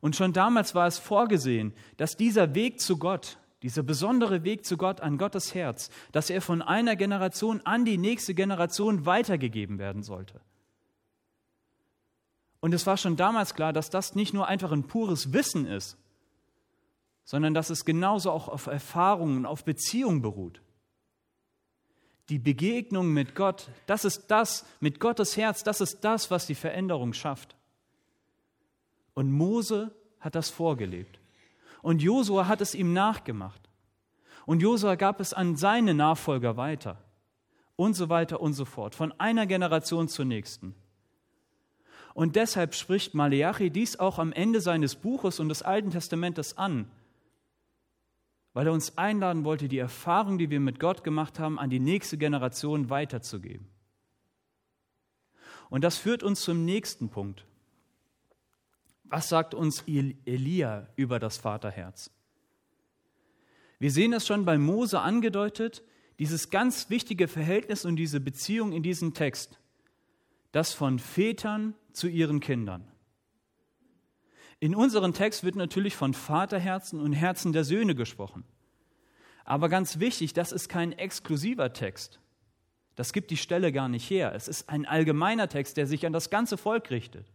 Und 0.00 0.16
schon 0.16 0.32
damals 0.32 0.74
war 0.74 0.86
es 0.86 0.98
vorgesehen, 0.98 1.74
dass 1.98 2.16
dieser 2.16 2.54
Weg 2.54 2.80
zu 2.80 2.96
Gott, 2.96 3.36
dieser 3.60 3.82
besondere 3.82 4.42
Weg 4.42 4.64
zu 4.64 4.78
Gott 4.78 5.02
an 5.02 5.18
Gottes 5.18 5.54
Herz, 5.54 5.90
dass 6.12 6.30
er 6.30 6.40
von 6.40 6.62
einer 6.62 6.96
Generation 6.96 7.60
an 7.66 7.84
die 7.84 7.98
nächste 7.98 8.32
Generation 8.32 9.04
weitergegeben 9.04 9.78
werden 9.78 10.02
sollte. 10.02 10.40
Und 12.60 12.72
es 12.72 12.86
war 12.86 12.96
schon 12.96 13.16
damals 13.16 13.54
klar, 13.54 13.74
dass 13.74 13.90
das 13.90 14.14
nicht 14.14 14.32
nur 14.32 14.48
einfach 14.48 14.72
ein 14.72 14.84
pures 14.84 15.34
Wissen 15.34 15.66
ist, 15.66 15.98
sondern 17.24 17.54
dass 17.54 17.70
es 17.70 17.84
genauso 17.84 18.30
auch 18.30 18.48
auf 18.48 18.66
Erfahrungen, 18.66 19.46
auf 19.46 19.64
Beziehungen 19.64 20.22
beruht. 20.22 20.60
Die 22.28 22.38
Begegnung 22.38 23.12
mit 23.12 23.34
Gott, 23.34 23.68
das 23.86 24.04
ist 24.04 24.28
das, 24.28 24.64
mit 24.80 25.00
Gottes 25.00 25.36
Herz, 25.36 25.62
das 25.62 25.80
ist 25.80 26.00
das, 26.04 26.30
was 26.30 26.46
die 26.46 26.54
Veränderung 26.54 27.12
schafft. 27.12 27.56
Und 29.14 29.30
Mose 29.30 29.94
hat 30.20 30.34
das 30.34 30.50
vorgelebt. 30.50 31.18
Und 31.82 32.02
Josua 32.02 32.48
hat 32.48 32.60
es 32.60 32.74
ihm 32.74 32.92
nachgemacht. 32.92 33.60
Und 34.46 34.60
Josua 34.60 34.94
gab 34.94 35.20
es 35.20 35.34
an 35.34 35.56
seine 35.56 35.92
Nachfolger 35.94 36.56
weiter. 36.56 36.98
Und 37.76 37.94
so 37.94 38.08
weiter 38.08 38.40
und 38.40 38.54
so 38.54 38.64
fort. 38.64 38.94
Von 38.94 39.12
einer 39.18 39.46
Generation 39.46 40.08
zur 40.08 40.24
nächsten. 40.24 40.74
Und 42.14 42.36
deshalb 42.36 42.74
spricht 42.74 43.14
Maleachi 43.14 43.70
dies 43.70 43.98
auch 43.98 44.18
am 44.18 44.32
Ende 44.32 44.60
seines 44.60 44.94
Buches 44.94 45.40
und 45.40 45.48
des 45.48 45.62
Alten 45.62 45.90
Testamentes 45.90 46.56
an 46.56 46.90
weil 48.54 48.68
er 48.68 48.72
uns 48.72 48.96
einladen 48.96 49.44
wollte, 49.44 49.68
die 49.68 49.78
Erfahrung, 49.78 50.38
die 50.38 50.48
wir 50.48 50.60
mit 50.60 50.80
Gott 50.80 51.04
gemacht 51.04 51.38
haben, 51.38 51.58
an 51.58 51.70
die 51.70 51.80
nächste 51.80 52.16
Generation 52.16 52.88
weiterzugeben. 52.88 53.66
Und 55.68 55.82
das 55.82 55.98
führt 55.98 56.22
uns 56.22 56.40
zum 56.40 56.64
nächsten 56.64 57.10
Punkt. 57.10 57.44
Was 59.04 59.28
sagt 59.28 59.54
uns 59.54 59.82
Elia 59.86 60.86
über 60.96 61.18
das 61.18 61.36
Vaterherz? 61.36 62.10
Wir 63.80 63.90
sehen 63.90 64.12
es 64.12 64.26
schon 64.26 64.44
bei 64.44 64.56
Mose 64.56 65.00
angedeutet, 65.00 65.82
dieses 66.20 66.50
ganz 66.50 66.90
wichtige 66.90 67.26
Verhältnis 67.26 67.84
und 67.84 67.96
diese 67.96 68.20
Beziehung 68.20 68.72
in 68.72 68.84
diesem 68.84 69.14
Text, 69.14 69.58
das 70.52 70.72
von 70.72 71.00
Vätern 71.00 71.74
zu 71.92 72.06
ihren 72.06 72.38
Kindern. 72.38 72.86
In 74.60 74.74
unserem 74.74 75.12
Text 75.12 75.44
wird 75.44 75.56
natürlich 75.56 75.96
von 75.96 76.14
Vaterherzen 76.14 77.00
und 77.00 77.12
Herzen 77.12 77.52
der 77.52 77.64
Söhne 77.64 77.94
gesprochen. 77.94 78.44
Aber 79.44 79.68
ganz 79.68 79.98
wichtig, 80.00 80.32
das 80.32 80.52
ist 80.52 80.68
kein 80.68 80.92
exklusiver 80.92 81.72
Text. 81.72 82.20
Das 82.96 83.12
gibt 83.12 83.30
die 83.30 83.36
Stelle 83.36 83.72
gar 83.72 83.88
nicht 83.88 84.08
her. 84.08 84.32
Es 84.34 84.48
ist 84.48 84.68
ein 84.68 84.86
allgemeiner 84.86 85.48
Text, 85.48 85.76
der 85.76 85.86
sich 85.86 86.06
an 86.06 86.12
das 86.12 86.30
ganze 86.30 86.56
Volk 86.56 86.90
richtet. 86.90 87.26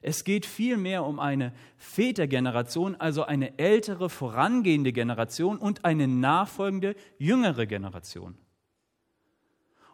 Es 0.00 0.24
geht 0.24 0.46
vielmehr 0.46 1.04
um 1.04 1.18
eine 1.18 1.52
Vätergeneration, 1.76 2.94
also 2.96 3.24
eine 3.24 3.58
ältere, 3.58 4.08
vorangehende 4.08 4.92
Generation 4.92 5.58
und 5.58 5.84
eine 5.84 6.06
nachfolgende, 6.06 6.94
jüngere 7.18 7.66
Generation. 7.66 8.36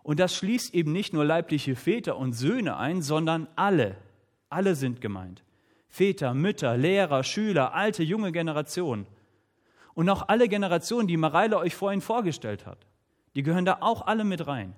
Und 0.03 0.21
das 0.21 0.37
schließt 0.37 0.75
eben 0.75 0.93
nicht 0.93 1.15
nur 1.15 1.25
leibliche 1.25 1.75
Väter 1.77 2.19
und 2.19 2.35
Söhne 2.35 2.77
ein, 2.77 3.01
sondern 3.01 3.49
alle. 3.57 3.97
Alle 4.51 4.75
sind 4.75 5.01
gemeint. 5.01 5.43
Väter, 5.95 6.35
Mütter, 6.35 6.77
Lehrer, 6.77 7.23
Schüler, 7.23 7.73
alte, 7.73 8.03
junge 8.03 8.33
Generation. 8.33 9.07
Und 9.95 10.09
auch 10.09 10.29
alle 10.29 10.49
Generationen, 10.49 11.07
die 11.07 11.17
Mareile 11.17 11.57
euch 11.57 11.77
vorhin 11.77 12.01
vorgestellt 12.01 12.67
hat, 12.67 12.85
die 13.37 13.45
gehören 13.45 13.65
da 13.65 13.79
auch 13.81 14.05
alle 14.05 14.25
mit 14.25 14.49
rein. 14.49 14.75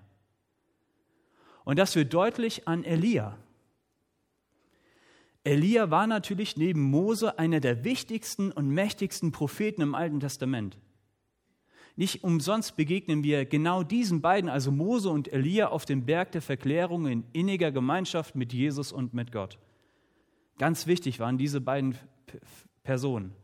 Und 1.64 1.78
das 1.78 1.96
wird 1.96 2.12
deutlich 2.12 2.68
an 2.68 2.85
Elia. 2.85 3.38
Elia 5.42 5.90
war 5.90 6.06
natürlich 6.06 6.58
neben 6.58 6.82
Mose 6.82 7.38
einer 7.38 7.61
der 7.61 7.82
wichtigsten 7.82 8.52
und 8.52 8.68
mächtigsten 8.68 9.32
Propheten 9.32 9.80
im 9.80 9.94
Alten 9.94 10.20
Testament. 10.20 10.76
Nicht 11.96 12.25
umsonst 12.25 12.76
begegnen 12.76 13.25
wir 13.25 13.46
genau 13.46 13.82
diesen 13.82 14.20
beiden, 14.20 14.50
also 14.50 14.70
Mose 14.70 15.08
und 15.08 15.32
Elia, 15.32 15.68
auf 15.68 15.87
dem 15.87 16.04
Berg 16.04 16.32
der 16.32 16.42
Verklärung 16.42 17.06
in 17.06 17.25
inniger 17.32 17.73
Gemeinschaft 17.73 18.35
mit 18.35 18.52
Jesus 18.52 18.92
und 18.92 19.14
mit 19.14 19.32
Gott. 19.32 19.58
Ganz 20.59 20.87
wichtig 20.87 21.21
waren 21.21 21.39
diese 21.39 21.61
beiden 21.61 21.99
Personen. 22.83 23.35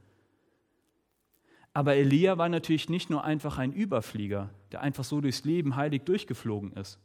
Aber 1.74 1.94
Elia 1.94 2.38
war 2.38 2.48
natürlich 2.48 2.88
nicht 2.88 3.10
nur 3.10 3.24
einfach 3.24 3.58
ein 3.58 3.72
Überflieger, 3.72 4.50
der 4.72 4.82
einfach 4.82 5.04
so 5.04 5.20
durchs 5.20 5.44
Leben 5.44 5.76
heilig 5.76 6.02
durchgeflogen 6.02 6.72
ist. 6.72 6.98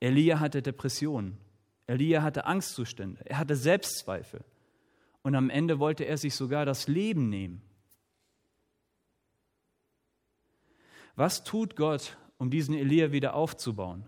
Elia 0.00 0.40
hatte 0.40 0.62
Depressionen. 0.62 1.38
Elia 1.86 2.22
hatte 2.22 2.46
Angstzustände. 2.46 3.20
Er 3.24 3.38
hatte 3.38 3.56
Selbstzweifel. 3.56 4.44
Und 5.22 5.34
am 5.34 5.50
Ende 5.50 5.78
wollte 5.78 6.04
er 6.04 6.18
sich 6.18 6.34
sogar 6.34 6.64
das 6.64 6.88
Leben 6.88 7.28
nehmen. 7.28 7.62
Was 11.14 11.44
tut 11.44 11.76
Gott, 11.76 12.16
um 12.38 12.50
diesen 12.50 12.74
Elia 12.74 13.10
wieder 13.10 13.34
aufzubauen? 13.34 14.04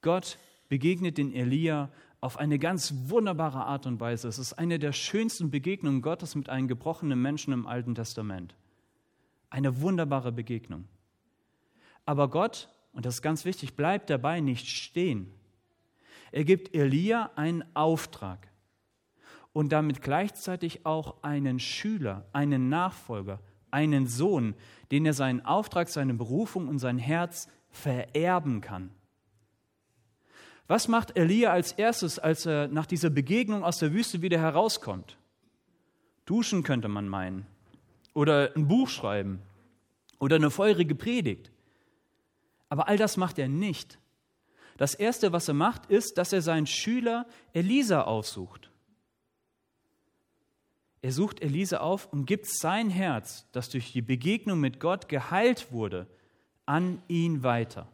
Gott 0.00 0.38
begegnet 0.68 1.18
den 1.18 1.34
Elia 1.34 1.90
auf 2.22 2.38
eine 2.38 2.60
ganz 2.60 2.94
wunderbare 3.06 3.64
Art 3.64 3.84
und 3.84 3.98
Weise. 3.98 4.28
Es 4.28 4.38
ist 4.38 4.52
eine 4.54 4.78
der 4.78 4.92
schönsten 4.92 5.50
Begegnungen 5.50 6.02
Gottes 6.02 6.36
mit 6.36 6.48
einem 6.48 6.68
gebrochenen 6.68 7.20
Menschen 7.20 7.52
im 7.52 7.66
Alten 7.66 7.96
Testament. 7.96 8.54
Eine 9.50 9.80
wunderbare 9.80 10.30
Begegnung. 10.30 10.86
Aber 12.06 12.30
Gott, 12.30 12.68
und 12.92 13.04
das 13.04 13.16
ist 13.16 13.22
ganz 13.22 13.44
wichtig, 13.44 13.74
bleibt 13.74 14.08
dabei 14.08 14.40
nicht 14.40 14.68
stehen. 14.68 15.34
Er 16.30 16.44
gibt 16.44 16.74
Elia 16.76 17.32
einen 17.34 17.64
Auftrag 17.74 18.48
und 19.52 19.72
damit 19.72 20.00
gleichzeitig 20.00 20.86
auch 20.86 21.24
einen 21.24 21.58
Schüler, 21.58 22.24
einen 22.32 22.68
Nachfolger, 22.68 23.40
einen 23.72 24.06
Sohn, 24.06 24.54
den 24.92 25.06
er 25.06 25.14
seinen 25.14 25.44
Auftrag, 25.44 25.88
seine 25.88 26.14
Berufung 26.14 26.68
und 26.68 26.78
sein 26.78 26.98
Herz 26.98 27.48
vererben 27.68 28.60
kann. 28.60 28.90
Was 30.72 30.88
macht 30.88 31.18
Elia 31.18 31.50
als 31.50 31.72
erstes, 31.72 32.18
als 32.18 32.46
er 32.46 32.66
nach 32.66 32.86
dieser 32.86 33.10
Begegnung 33.10 33.62
aus 33.62 33.76
der 33.80 33.92
Wüste 33.92 34.22
wieder 34.22 34.38
herauskommt? 34.38 35.18
Duschen 36.24 36.62
könnte 36.62 36.88
man 36.88 37.08
meinen. 37.08 37.46
Oder 38.14 38.56
ein 38.56 38.68
Buch 38.68 38.88
schreiben. 38.88 39.42
Oder 40.18 40.36
eine 40.36 40.50
feurige 40.50 40.94
Predigt. 40.94 41.50
Aber 42.70 42.88
all 42.88 42.96
das 42.96 43.18
macht 43.18 43.38
er 43.38 43.48
nicht. 43.48 43.98
Das 44.78 44.94
Erste, 44.94 45.30
was 45.30 45.46
er 45.46 45.52
macht, 45.52 45.90
ist, 45.90 46.16
dass 46.16 46.32
er 46.32 46.40
seinen 46.40 46.66
Schüler 46.66 47.26
Elisa 47.52 48.04
aussucht. 48.04 48.70
Er 51.02 51.12
sucht 51.12 51.42
Elisa 51.42 51.80
auf 51.80 52.10
und 52.10 52.24
gibt 52.24 52.46
sein 52.46 52.88
Herz, 52.88 53.46
das 53.52 53.68
durch 53.68 53.92
die 53.92 54.00
Begegnung 54.00 54.58
mit 54.58 54.80
Gott 54.80 55.10
geheilt 55.10 55.70
wurde, 55.70 56.06
an 56.64 57.02
ihn 57.08 57.42
weiter. 57.42 57.88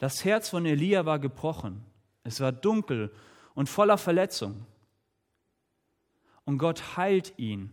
Das 0.00 0.24
Herz 0.24 0.48
von 0.48 0.64
Elia 0.64 1.04
war 1.04 1.18
gebrochen. 1.18 1.84
Es 2.24 2.40
war 2.40 2.52
dunkel 2.52 3.12
und 3.54 3.68
voller 3.68 3.98
Verletzung. 3.98 4.66
Und 6.46 6.56
Gott 6.56 6.96
heilt 6.96 7.34
ihn, 7.36 7.70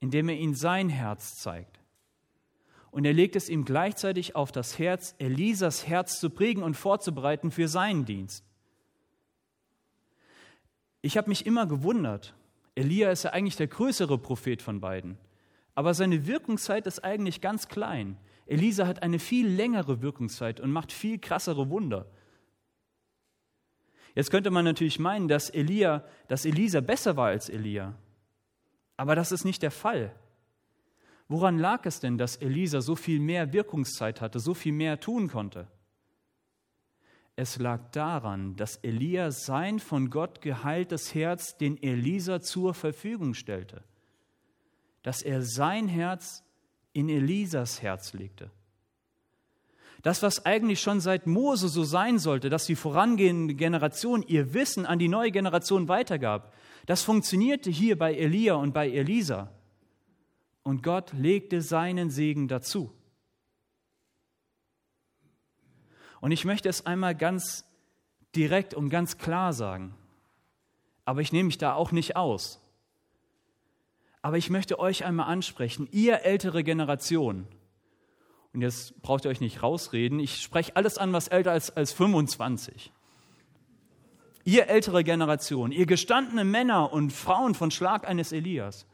indem 0.00 0.28
er 0.28 0.36
ihm 0.36 0.54
sein 0.54 0.88
Herz 0.88 1.36
zeigt. 1.36 1.78
Und 2.90 3.04
er 3.04 3.12
legt 3.12 3.36
es 3.36 3.48
ihm 3.48 3.64
gleichzeitig 3.64 4.34
auf 4.34 4.50
das 4.50 4.80
Herz, 4.80 5.14
Elisas 5.18 5.86
Herz 5.86 6.18
zu 6.18 6.30
prägen 6.30 6.64
und 6.64 6.74
vorzubereiten 6.74 7.52
für 7.52 7.68
seinen 7.68 8.04
Dienst. 8.04 8.44
Ich 11.00 11.16
habe 11.16 11.28
mich 11.28 11.46
immer 11.46 11.66
gewundert, 11.66 12.34
Elia 12.74 13.12
ist 13.12 13.22
ja 13.22 13.30
eigentlich 13.30 13.56
der 13.56 13.68
größere 13.68 14.18
Prophet 14.18 14.62
von 14.62 14.80
beiden. 14.80 15.16
Aber 15.76 15.94
seine 15.94 16.26
Wirkungszeit 16.26 16.88
ist 16.88 17.04
eigentlich 17.04 17.40
ganz 17.40 17.68
klein. 17.68 18.16
Elisa 18.46 18.86
hat 18.86 19.02
eine 19.02 19.18
viel 19.18 19.46
längere 19.48 20.02
Wirkungszeit 20.02 20.60
und 20.60 20.72
macht 20.72 20.92
viel 20.92 21.18
krassere 21.18 21.70
Wunder. 21.70 22.06
Jetzt 24.14 24.30
könnte 24.30 24.50
man 24.50 24.64
natürlich 24.64 24.98
meinen, 24.98 25.28
dass 25.28 25.48
Elia, 25.48 26.04
dass 26.28 26.44
Elisa 26.44 26.80
besser 26.80 27.16
war 27.16 27.28
als 27.28 27.48
Elia. 27.48 27.94
Aber 28.96 29.14
das 29.16 29.32
ist 29.32 29.44
nicht 29.44 29.62
der 29.62 29.70
Fall. 29.70 30.14
Woran 31.28 31.58
lag 31.58 31.86
es 31.86 32.00
denn, 32.00 32.18
dass 32.18 32.36
Elisa 32.36 32.82
so 32.82 32.94
viel 32.94 33.18
mehr 33.20 33.52
Wirkungszeit 33.52 34.20
hatte, 34.20 34.38
so 34.38 34.52
viel 34.52 34.72
mehr 34.72 35.00
tun 35.00 35.28
konnte? 35.28 35.66
Es 37.36 37.58
lag 37.58 37.90
daran, 37.92 38.56
dass 38.56 38.76
Elia 38.76 39.30
sein 39.30 39.78
von 39.78 40.10
Gott 40.10 40.42
geheiltes 40.42 41.14
Herz 41.14 41.56
den 41.56 41.82
Elisa 41.82 42.42
zur 42.42 42.74
Verfügung 42.74 43.32
stellte. 43.32 43.82
Dass 45.02 45.22
er 45.22 45.42
sein 45.42 45.88
Herz 45.88 46.44
in 46.92 47.08
Elisas 47.08 47.82
Herz 47.82 48.12
legte. 48.12 48.50
Das, 50.02 50.22
was 50.22 50.44
eigentlich 50.44 50.80
schon 50.80 51.00
seit 51.00 51.26
Mose 51.26 51.68
so 51.68 51.84
sein 51.84 52.18
sollte, 52.18 52.50
dass 52.50 52.66
die 52.66 52.74
vorangehende 52.74 53.54
Generation 53.54 54.24
ihr 54.26 54.52
Wissen 54.52 54.84
an 54.84 54.98
die 54.98 55.08
neue 55.08 55.30
Generation 55.30 55.88
weitergab, 55.88 56.52
das 56.86 57.02
funktionierte 57.02 57.70
hier 57.70 57.96
bei 57.96 58.14
Elia 58.14 58.54
und 58.54 58.72
bei 58.72 58.90
Elisa. 58.90 59.52
Und 60.64 60.82
Gott 60.82 61.12
legte 61.12 61.60
seinen 61.60 62.10
Segen 62.10 62.48
dazu. 62.48 62.92
Und 66.20 66.32
ich 66.32 66.44
möchte 66.44 66.68
es 66.68 66.86
einmal 66.86 67.16
ganz 67.16 67.64
direkt 68.34 68.74
und 68.74 68.90
ganz 68.90 69.18
klar 69.18 69.52
sagen. 69.52 69.94
Aber 71.04 71.20
ich 71.20 71.32
nehme 71.32 71.46
mich 71.46 71.58
da 71.58 71.74
auch 71.74 71.92
nicht 71.92 72.16
aus. 72.16 72.61
Aber 74.22 74.38
ich 74.38 74.50
möchte 74.50 74.78
euch 74.78 75.04
einmal 75.04 75.26
ansprechen, 75.26 75.88
ihr 75.90 76.24
ältere 76.24 76.62
Generation. 76.62 77.46
Und 78.52 78.62
jetzt 78.62 79.00
braucht 79.02 79.24
ihr 79.24 79.30
euch 79.30 79.40
nicht 79.40 79.62
rausreden. 79.62 80.20
Ich 80.20 80.40
spreche 80.40 80.76
alles 80.76 80.96
an, 80.96 81.12
was 81.12 81.28
älter 81.28 81.50
als, 81.50 81.76
als 81.76 81.92
25. 81.92 82.92
Ihr 84.44 84.68
ältere 84.68 85.04
Generation, 85.04 85.72
ihr 85.72 85.86
gestandene 85.86 86.44
Männer 86.44 86.92
und 86.92 87.12
Frauen 87.12 87.54
von 87.54 87.70
Schlag 87.70 88.08
eines 88.08 88.32
Elias. 88.32 88.86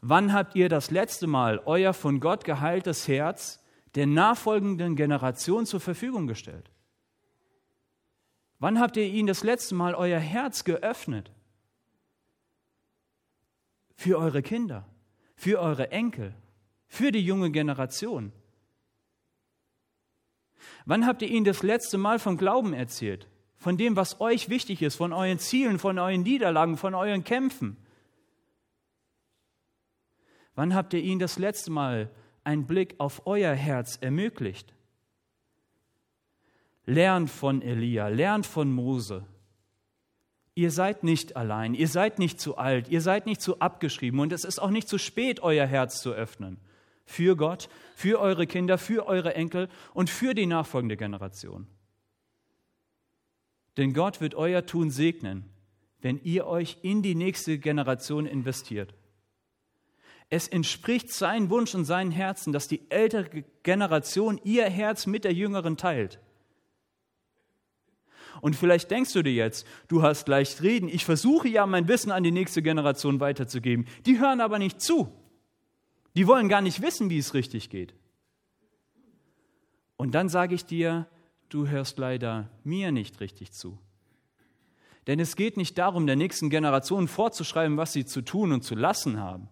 Wann 0.00 0.32
habt 0.32 0.54
ihr 0.54 0.68
das 0.68 0.90
letzte 0.90 1.26
Mal 1.26 1.60
euer 1.64 1.92
von 1.92 2.20
Gott 2.20 2.44
geheiltes 2.44 3.06
Herz 3.06 3.62
der 3.94 4.06
nachfolgenden 4.06 4.96
Generation 4.96 5.66
zur 5.66 5.80
Verfügung 5.80 6.26
gestellt? 6.26 6.70
Wann 8.58 8.78
habt 8.78 8.96
ihr 8.96 9.04
ihnen 9.04 9.26
das 9.26 9.42
letzte 9.42 9.74
Mal 9.74 9.94
euer 9.94 10.18
Herz 10.18 10.64
geöffnet? 10.64 11.30
Für 14.00 14.18
eure 14.18 14.40
Kinder, 14.40 14.86
für 15.36 15.60
eure 15.60 15.90
Enkel, 15.90 16.34
für 16.86 17.12
die 17.12 17.20
junge 17.20 17.50
Generation. 17.50 18.32
Wann 20.86 21.04
habt 21.04 21.20
ihr 21.20 21.28
ihnen 21.28 21.44
das 21.44 21.62
letzte 21.62 21.98
Mal 21.98 22.18
vom 22.18 22.38
Glauben 22.38 22.72
erzählt? 22.72 23.28
Von 23.58 23.76
dem, 23.76 23.96
was 23.96 24.18
euch 24.22 24.48
wichtig 24.48 24.80
ist, 24.80 24.96
von 24.96 25.12
euren 25.12 25.38
Zielen, 25.38 25.78
von 25.78 25.98
euren 25.98 26.22
Niederlagen, 26.22 26.78
von 26.78 26.94
euren 26.94 27.24
Kämpfen? 27.24 27.76
Wann 30.54 30.74
habt 30.74 30.94
ihr 30.94 31.02
ihnen 31.02 31.20
das 31.20 31.38
letzte 31.38 31.70
Mal 31.70 32.10
einen 32.42 32.66
Blick 32.66 32.94
auf 32.96 33.26
euer 33.26 33.52
Herz 33.52 33.98
ermöglicht. 34.00 34.72
Lernt 36.86 37.28
von 37.28 37.60
Elia, 37.60 38.08
lernt 38.08 38.46
von 38.46 38.72
Mose. 38.72 39.26
Ihr 40.60 40.70
seid 40.70 41.04
nicht 41.04 41.36
allein, 41.36 41.72
ihr 41.72 41.88
seid 41.88 42.18
nicht 42.18 42.38
zu 42.38 42.58
alt, 42.58 42.88
ihr 42.88 43.00
seid 43.00 43.24
nicht 43.24 43.40
zu 43.40 43.60
abgeschrieben 43.60 44.20
und 44.20 44.30
es 44.30 44.44
ist 44.44 44.58
auch 44.58 44.68
nicht 44.68 44.90
zu 44.90 44.98
spät, 44.98 45.40
euer 45.40 45.66
Herz 45.66 46.02
zu 46.02 46.12
öffnen. 46.12 46.58
Für 47.06 47.34
Gott, 47.34 47.70
für 47.96 48.20
eure 48.20 48.46
Kinder, 48.46 48.76
für 48.76 49.06
eure 49.06 49.34
Enkel 49.34 49.70
und 49.94 50.10
für 50.10 50.34
die 50.34 50.44
nachfolgende 50.44 50.98
Generation. 50.98 51.66
Denn 53.78 53.94
Gott 53.94 54.20
wird 54.20 54.34
euer 54.34 54.66
Tun 54.66 54.90
segnen, 54.90 55.48
wenn 56.02 56.20
ihr 56.24 56.46
euch 56.46 56.76
in 56.82 57.00
die 57.00 57.14
nächste 57.14 57.58
Generation 57.58 58.26
investiert. 58.26 58.92
Es 60.28 60.46
entspricht 60.46 61.10
seinem 61.10 61.48
Wunsch 61.48 61.74
und 61.74 61.86
seinem 61.86 62.10
Herzen, 62.10 62.52
dass 62.52 62.68
die 62.68 62.90
ältere 62.90 63.44
Generation 63.62 64.38
ihr 64.44 64.68
Herz 64.68 65.06
mit 65.06 65.24
der 65.24 65.32
jüngeren 65.32 65.78
teilt. 65.78 66.20
Und 68.40 68.56
vielleicht 68.56 68.90
denkst 68.90 69.12
du 69.12 69.22
dir 69.22 69.32
jetzt, 69.32 69.66
du 69.88 70.02
hast 70.02 70.28
leicht 70.28 70.62
reden, 70.62 70.88
ich 70.88 71.04
versuche 71.04 71.48
ja 71.48 71.66
mein 71.66 71.88
Wissen 71.88 72.10
an 72.10 72.22
die 72.22 72.30
nächste 72.30 72.62
Generation 72.62 73.20
weiterzugeben. 73.20 73.86
Die 74.06 74.18
hören 74.18 74.40
aber 74.40 74.58
nicht 74.58 74.80
zu. 74.80 75.12
Die 76.16 76.26
wollen 76.26 76.48
gar 76.48 76.60
nicht 76.60 76.82
wissen, 76.82 77.10
wie 77.10 77.18
es 77.18 77.34
richtig 77.34 77.70
geht. 77.70 77.94
Und 79.96 80.14
dann 80.14 80.28
sage 80.28 80.54
ich 80.54 80.64
dir, 80.64 81.06
du 81.48 81.68
hörst 81.68 81.98
leider 81.98 82.48
mir 82.64 82.92
nicht 82.92 83.20
richtig 83.20 83.52
zu. 83.52 83.78
Denn 85.06 85.20
es 85.20 85.36
geht 85.36 85.56
nicht 85.56 85.76
darum, 85.78 86.06
der 86.06 86.16
nächsten 86.16 86.50
Generation 86.50 87.08
vorzuschreiben, 87.08 87.76
was 87.76 87.92
sie 87.92 88.04
zu 88.04 88.22
tun 88.22 88.52
und 88.52 88.62
zu 88.62 88.74
lassen 88.74 89.18
haben 89.18 89.48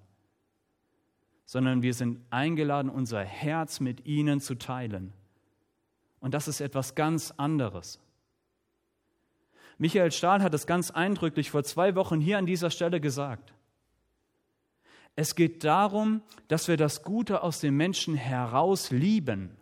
sondern 1.49 1.81
wir 1.81 1.95
sind 1.95 2.21
eingeladen, 2.29 2.91
unser 2.91 3.25
Herz 3.25 3.81
mit 3.81 4.05
ihnen 4.05 4.39
zu 4.39 4.57
teilen. 4.57 5.15
Und 6.21 6.35
das 6.35 6.47
ist 6.47 6.61
etwas 6.61 6.95
ganz 6.95 7.33
anderes. 7.39 8.01
Michael 9.79 10.11
Stahl 10.11 10.43
hat 10.43 10.53
es 10.55 10.67
ganz 10.67 10.91
eindrücklich 10.91 11.51
vor 11.51 11.63
zwei 11.63 11.95
Wochen 11.95 12.21
hier 12.21 12.37
an 12.39 12.47
dieser 12.47 12.71
Stelle 12.71 13.01
gesagt. 13.01 13.55
Es 15.15 15.35
geht 15.35 15.65
darum, 15.65 16.23
dass 16.49 16.69
wir 16.69 16.77
das 16.77 17.03
Gute 17.03 17.43
aus 17.43 17.61
den 17.61 17.77
Menschen 17.77 18.15
heraus 18.15 18.91
lieben 18.91 19.57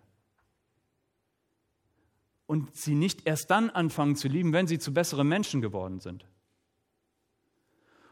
und 2.46 2.74
sie 2.74 2.94
nicht 2.94 3.26
erst 3.26 3.50
dann 3.50 3.70
anfangen 3.70 4.16
zu 4.16 4.28
lieben, 4.28 4.52
wenn 4.52 4.66
sie 4.66 4.78
zu 4.78 4.92
besseren 4.92 5.28
Menschen 5.28 5.60
geworden 5.60 6.00
sind. 6.00 6.26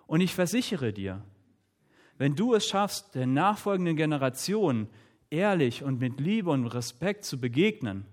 Und 0.07 0.21
ich 0.21 0.35
versichere 0.35 0.93
dir, 0.93 1.23
wenn 2.17 2.35
du 2.35 2.55
es 2.55 2.67
schaffst, 2.67 3.15
der 3.15 3.27
nachfolgenden 3.27 3.97
Generation 3.97 4.89
ehrlich 5.31 5.83
und 5.83 5.99
mit 5.99 6.21
Liebe 6.21 6.51
und 6.51 6.67
Respekt 6.67 7.25
zu 7.25 7.41
begegnen, 7.41 8.07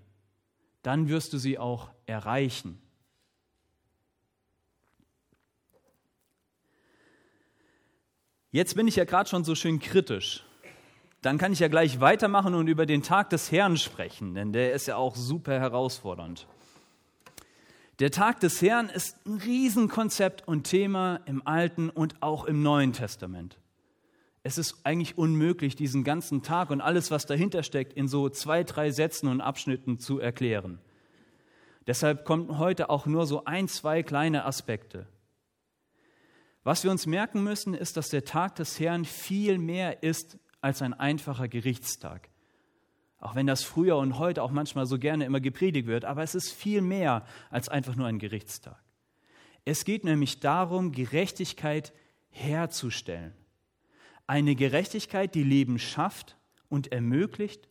dann 0.82 1.08
wirst 1.08 1.32
du 1.32 1.38
sie 1.38 1.58
auch 1.58 1.90
erreichen. 2.06 2.81
Jetzt 8.54 8.76
bin 8.76 8.86
ich 8.86 8.96
ja 8.96 9.04
gerade 9.04 9.30
schon 9.30 9.44
so 9.44 9.54
schön 9.54 9.80
kritisch. 9.80 10.44
Dann 11.22 11.38
kann 11.38 11.54
ich 11.54 11.60
ja 11.60 11.68
gleich 11.68 12.00
weitermachen 12.00 12.54
und 12.54 12.68
über 12.68 12.84
den 12.84 13.02
Tag 13.02 13.30
des 13.30 13.50
Herrn 13.50 13.78
sprechen, 13.78 14.34
denn 14.34 14.52
der 14.52 14.74
ist 14.74 14.86
ja 14.86 14.96
auch 14.96 15.16
super 15.16 15.58
herausfordernd. 15.58 16.46
Der 17.98 18.10
Tag 18.10 18.40
des 18.40 18.60
Herrn 18.60 18.90
ist 18.90 19.24
ein 19.24 19.38
Riesenkonzept 19.38 20.46
und 20.46 20.64
Thema 20.64 21.20
im 21.24 21.46
Alten 21.46 21.88
und 21.88 22.22
auch 22.22 22.44
im 22.44 22.62
Neuen 22.62 22.92
Testament. 22.92 23.56
Es 24.42 24.58
ist 24.58 24.84
eigentlich 24.84 25.16
unmöglich, 25.16 25.74
diesen 25.74 26.04
ganzen 26.04 26.42
Tag 26.42 26.68
und 26.68 26.82
alles, 26.82 27.10
was 27.10 27.24
dahinter 27.24 27.62
steckt, 27.62 27.94
in 27.94 28.06
so 28.06 28.28
zwei, 28.28 28.64
drei 28.64 28.90
Sätzen 28.90 29.28
und 29.28 29.40
Abschnitten 29.40 29.98
zu 29.98 30.18
erklären. 30.18 30.78
Deshalb 31.86 32.26
kommen 32.26 32.58
heute 32.58 32.90
auch 32.90 33.06
nur 33.06 33.24
so 33.26 33.46
ein, 33.46 33.66
zwei 33.66 34.02
kleine 34.02 34.44
Aspekte. 34.44 35.06
Was 36.64 36.84
wir 36.84 36.90
uns 36.90 37.06
merken 37.06 37.42
müssen, 37.42 37.74
ist, 37.74 37.96
dass 37.96 38.08
der 38.08 38.24
Tag 38.24 38.54
des 38.56 38.78
Herrn 38.78 39.04
viel 39.04 39.58
mehr 39.58 40.02
ist 40.02 40.38
als 40.60 40.80
ein 40.80 40.94
einfacher 40.94 41.48
Gerichtstag. 41.48 42.28
Auch 43.18 43.34
wenn 43.34 43.46
das 43.46 43.62
früher 43.62 43.96
und 43.98 44.18
heute 44.18 44.42
auch 44.42 44.50
manchmal 44.50 44.86
so 44.86 44.98
gerne 44.98 45.24
immer 45.24 45.40
gepredigt 45.40 45.86
wird, 45.86 46.04
aber 46.04 46.22
es 46.22 46.34
ist 46.34 46.52
viel 46.52 46.80
mehr 46.80 47.24
als 47.50 47.68
einfach 47.68 47.96
nur 47.96 48.06
ein 48.06 48.18
Gerichtstag. 48.18 48.80
Es 49.64 49.84
geht 49.84 50.04
nämlich 50.04 50.40
darum, 50.40 50.92
Gerechtigkeit 50.92 51.92
herzustellen. 52.30 53.32
Eine 54.26 54.54
Gerechtigkeit, 54.54 55.34
die 55.34 55.44
Leben 55.44 55.78
schafft 55.78 56.36
und 56.68 56.90
ermöglicht 56.90 57.68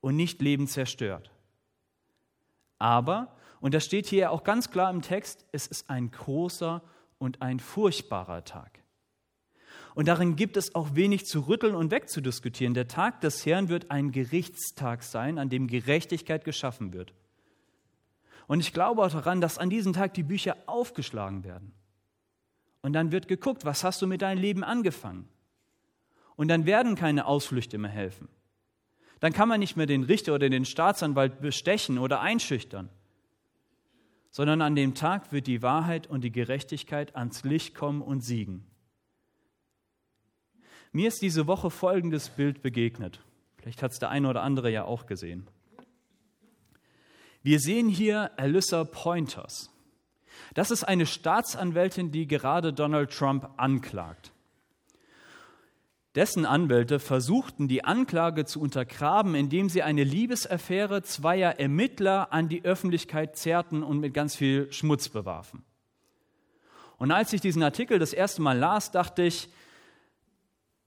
und 0.00 0.16
nicht 0.16 0.42
Leben 0.42 0.66
zerstört. 0.66 1.30
Aber, 2.78 3.34
und 3.60 3.72
das 3.72 3.84
steht 3.84 4.06
hier 4.06 4.30
auch 4.30 4.44
ganz 4.44 4.70
klar 4.70 4.90
im 4.90 5.00
Text, 5.00 5.46
es 5.52 5.66
ist 5.66 5.88
ein 5.88 6.10
großer 6.10 6.82
und 7.18 7.42
ein 7.42 7.60
furchtbarer 7.60 8.44
Tag. 8.44 8.82
Und 9.94 10.08
darin 10.08 10.36
gibt 10.36 10.58
es 10.58 10.74
auch 10.74 10.94
wenig 10.94 11.24
zu 11.24 11.40
rütteln 11.40 11.74
und 11.74 11.90
wegzudiskutieren. 11.90 12.74
Der 12.74 12.86
Tag 12.86 13.22
des 13.22 13.46
Herrn 13.46 13.70
wird 13.70 13.90
ein 13.90 14.12
Gerichtstag 14.12 15.02
sein, 15.02 15.38
an 15.38 15.48
dem 15.48 15.68
Gerechtigkeit 15.68 16.44
geschaffen 16.44 16.92
wird. 16.92 17.14
Und 18.46 18.60
ich 18.60 18.72
glaube 18.72 19.02
auch 19.02 19.10
daran, 19.10 19.40
dass 19.40 19.58
an 19.58 19.70
diesem 19.70 19.92
Tag 19.92 20.14
die 20.14 20.22
Bücher 20.22 20.56
aufgeschlagen 20.66 21.44
werden. 21.44 21.72
Und 22.82 22.92
dann 22.92 23.10
wird 23.10 23.26
geguckt, 23.26 23.64
was 23.64 23.82
hast 23.82 24.02
du 24.02 24.06
mit 24.06 24.22
deinem 24.22 24.40
Leben 24.40 24.62
angefangen? 24.62 25.28
Und 26.36 26.48
dann 26.48 26.66
werden 26.66 26.94
keine 26.94 27.26
Ausflüchte 27.26 27.78
mehr 27.78 27.90
helfen. 27.90 28.28
Dann 29.20 29.32
kann 29.32 29.48
man 29.48 29.60
nicht 29.60 29.76
mehr 29.76 29.86
den 29.86 30.02
Richter 30.02 30.34
oder 30.34 30.50
den 30.50 30.66
Staatsanwalt 30.66 31.40
bestechen 31.40 31.98
oder 31.98 32.20
einschüchtern, 32.20 32.90
sondern 34.36 34.60
an 34.60 34.76
dem 34.76 34.94
Tag 34.94 35.32
wird 35.32 35.46
die 35.46 35.62
Wahrheit 35.62 36.08
und 36.08 36.20
die 36.20 36.30
Gerechtigkeit 36.30 37.16
ans 37.16 37.42
Licht 37.42 37.74
kommen 37.74 38.02
und 38.02 38.20
siegen. 38.20 38.66
Mir 40.92 41.08
ist 41.08 41.22
diese 41.22 41.46
Woche 41.46 41.70
folgendes 41.70 42.28
Bild 42.28 42.60
begegnet. 42.60 43.24
Vielleicht 43.56 43.82
hat 43.82 43.92
es 43.92 43.98
der 43.98 44.10
eine 44.10 44.28
oder 44.28 44.42
andere 44.42 44.70
ja 44.70 44.84
auch 44.84 45.06
gesehen. 45.06 45.48
Wir 47.42 47.60
sehen 47.60 47.88
hier 47.88 48.30
Alyssa 48.38 48.84
Pointers. 48.84 49.70
Das 50.52 50.70
ist 50.70 50.84
eine 50.84 51.06
Staatsanwältin, 51.06 52.12
die 52.12 52.26
gerade 52.26 52.74
Donald 52.74 53.12
Trump 53.12 53.48
anklagt. 53.56 54.32
Dessen 56.16 56.46
Anwälte 56.46 56.98
versuchten, 56.98 57.68
die 57.68 57.84
Anklage 57.84 58.46
zu 58.46 58.58
untergraben, 58.58 59.34
indem 59.34 59.68
sie 59.68 59.82
eine 59.82 60.02
Liebesaffäre 60.02 61.02
zweier 61.02 61.60
Ermittler 61.60 62.32
an 62.32 62.48
die 62.48 62.64
Öffentlichkeit 62.64 63.36
zerrten 63.36 63.82
und 63.82 64.00
mit 64.00 64.14
ganz 64.14 64.34
viel 64.34 64.72
Schmutz 64.72 65.10
bewarfen. 65.10 65.62
Und 66.96 67.10
als 67.10 67.34
ich 67.34 67.42
diesen 67.42 67.62
Artikel 67.62 67.98
das 67.98 68.14
erste 68.14 68.40
Mal 68.40 68.56
las, 68.56 68.90
dachte 68.90 69.24
ich, 69.24 69.50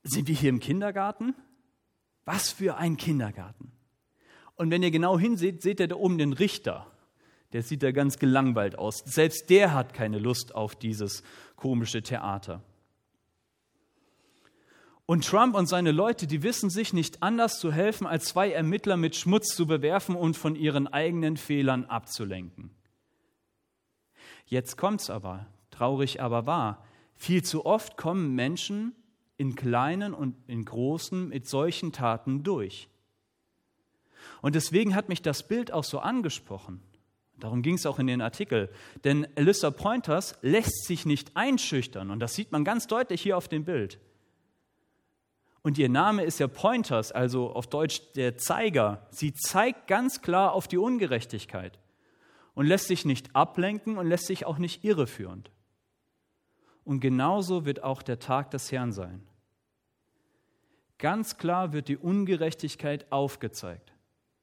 sind 0.01 0.27
wir 0.27 0.35
hier 0.35 0.49
im 0.49 0.59
Kindergarten? 0.59 1.35
Was 2.25 2.51
für 2.51 2.77
ein 2.77 2.97
Kindergarten. 2.97 3.71
Und 4.55 4.71
wenn 4.71 4.81
ihr 4.81 4.91
genau 4.91 5.19
hinseht, 5.19 5.61
seht 5.61 5.79
ihr 5.79 5.87
da 5.87 5.95
oben 5.95 6.17
den 6.17 6.33
Richter. 6.33 6.87
Der 7.53 7.61
sieht 7.61 7.83
da 7.83 7.91
ganz 7.91 8.17
gelangweilt 8.17 8.77
aus. 8.77 9.03
Selbst 9.05 9.49
der 9.51 9.73
hat 9.73 9.93
keine 9.93 10.17
Lust 10.17 10.55
auf 10.55 10.75
dieses 10.75 11.21
komische 11.55 12.01
Theater. 12.01 12.63
Und 15.09 15.25
Trump 15.25 15.55
und 15.55 15.65
seine 15.65 15.91
Leute, 15.91 16.27
die 16.27 16.43
wissen 16.43 16.69
sich 16.69 16.93
nicht 16.93 17.23
anders 17.23 17.59
zu 17.59 17.71
helfen, 17.71 18.05
als 18.05 18.25
zwei 18.25 18.51
Ermittler 18.51 18.95
mit 18.95 19.15
Schmutz 19.15 19.55
zu 19.55 19.65
bewerfen 19.65 20.15
und 20.15 20.37
von 20.37 20.55
ihren 20.55 20.87
eigenen 20.87 21.35
Fehlern 21.35 21.85
abzulenken. 21.85 22.69
Jetzt 24.45 24.77
kommt's 24.77 25.09
aber, 25.09 25.47
traurig 25.71 26.21
aber 26.21 26.45
wahr. 26.45 26.85
Viel 27.15 27.43
zu 27.43 27.65
oft 27.65 27.97
kommen 27.97 28.35
Menschen 28.35 28.93
in 29.35 29.55
kleinen 29.55 30.13
und 30.13 30.35
in 30.45 30.63
großen 30.63 31.29
mit 31.29 31.47
solchen 31.47 31.91
Taten 31.91 32.43
durch. 32.43 32.87
Und 34.43 34.53
deswegen 34.53 34.93
hat 34.93 35.09
mich 35.09 35.23
das 35.23 35.47
Bild 35.47 35.73
auch 35.73 35.85
so 35.85 35.97
angesprochen. 35.97 36.83
Darum 37.39 37.63
ging 37.63 37.73
es 37.73 37.87
auch 37.87 37.97
in 37.97 38.05
den 38.05 38.21
Artikel. 38.21 38.69
Denn 39.03 39.25
Alyssa 39.35 39.71
Pointers 39.71 40.37
lässt 40.43 40.85
sich 40.85 41.07
nicht 41.07 41.35
einschüchtern. 41.35 42.11
Und 42.11 42.19
das 42.19 42.35
sieht 42.35 42.51
man 42.51 42.63
ganz 42.63 42.85
deutlich 42.85 43.23
hier 43.23 43.37
auf 43.37 43.47
dem 43.47 43.65
Bild. 43.65 43.99
Und 45.61 45.77
ihr 45.77 45.89
Name 45.89 46.23
ist 46.23 46.39
ja 46.39 46.47
Pointers, 46.47 47.11
also 47.11 47.51
auf 47.51 47.67
Deutsch 47.67 48.01
der 48.15 48.37
Zeiger. 48.37 49.05
Sie 49.11 49.33
zeigt 49.33 49.87
ganz 49.87 50.21
klar 50.21 50.53
auf 50.53 50.67
die 50.67 50.77
Ungerechtigkeit 50.77 51.77
und 52.53 52.65
lässt 52.65 52.87
sich 52.87 53.05
nicht 53.05 53.35
ablenken 53.35 53.97
und 53.97 54.07
lässt 54.07 54.27
sich 54.27 54.45
auch 54.45 54.57
nicht 54.57 54.83
irreführend. 54.83 55.51
Und 56.85 57.01
genauso 57.01 57.65
wird 57.65 57.83
auch 57.83 58.01
der 58.01 58.19
Tag 58.19 58.51
des 58.51 58.71
Herrn 58.71 58.91
sein. 58.91 59.27
Ganz 60.97 61.37
klar 61.37 61.71
wird 61.71 61.87
die 61.87 61.97
Ungerechtigkeit 61.97 63.11
aufgezeigt. 63.11 63.93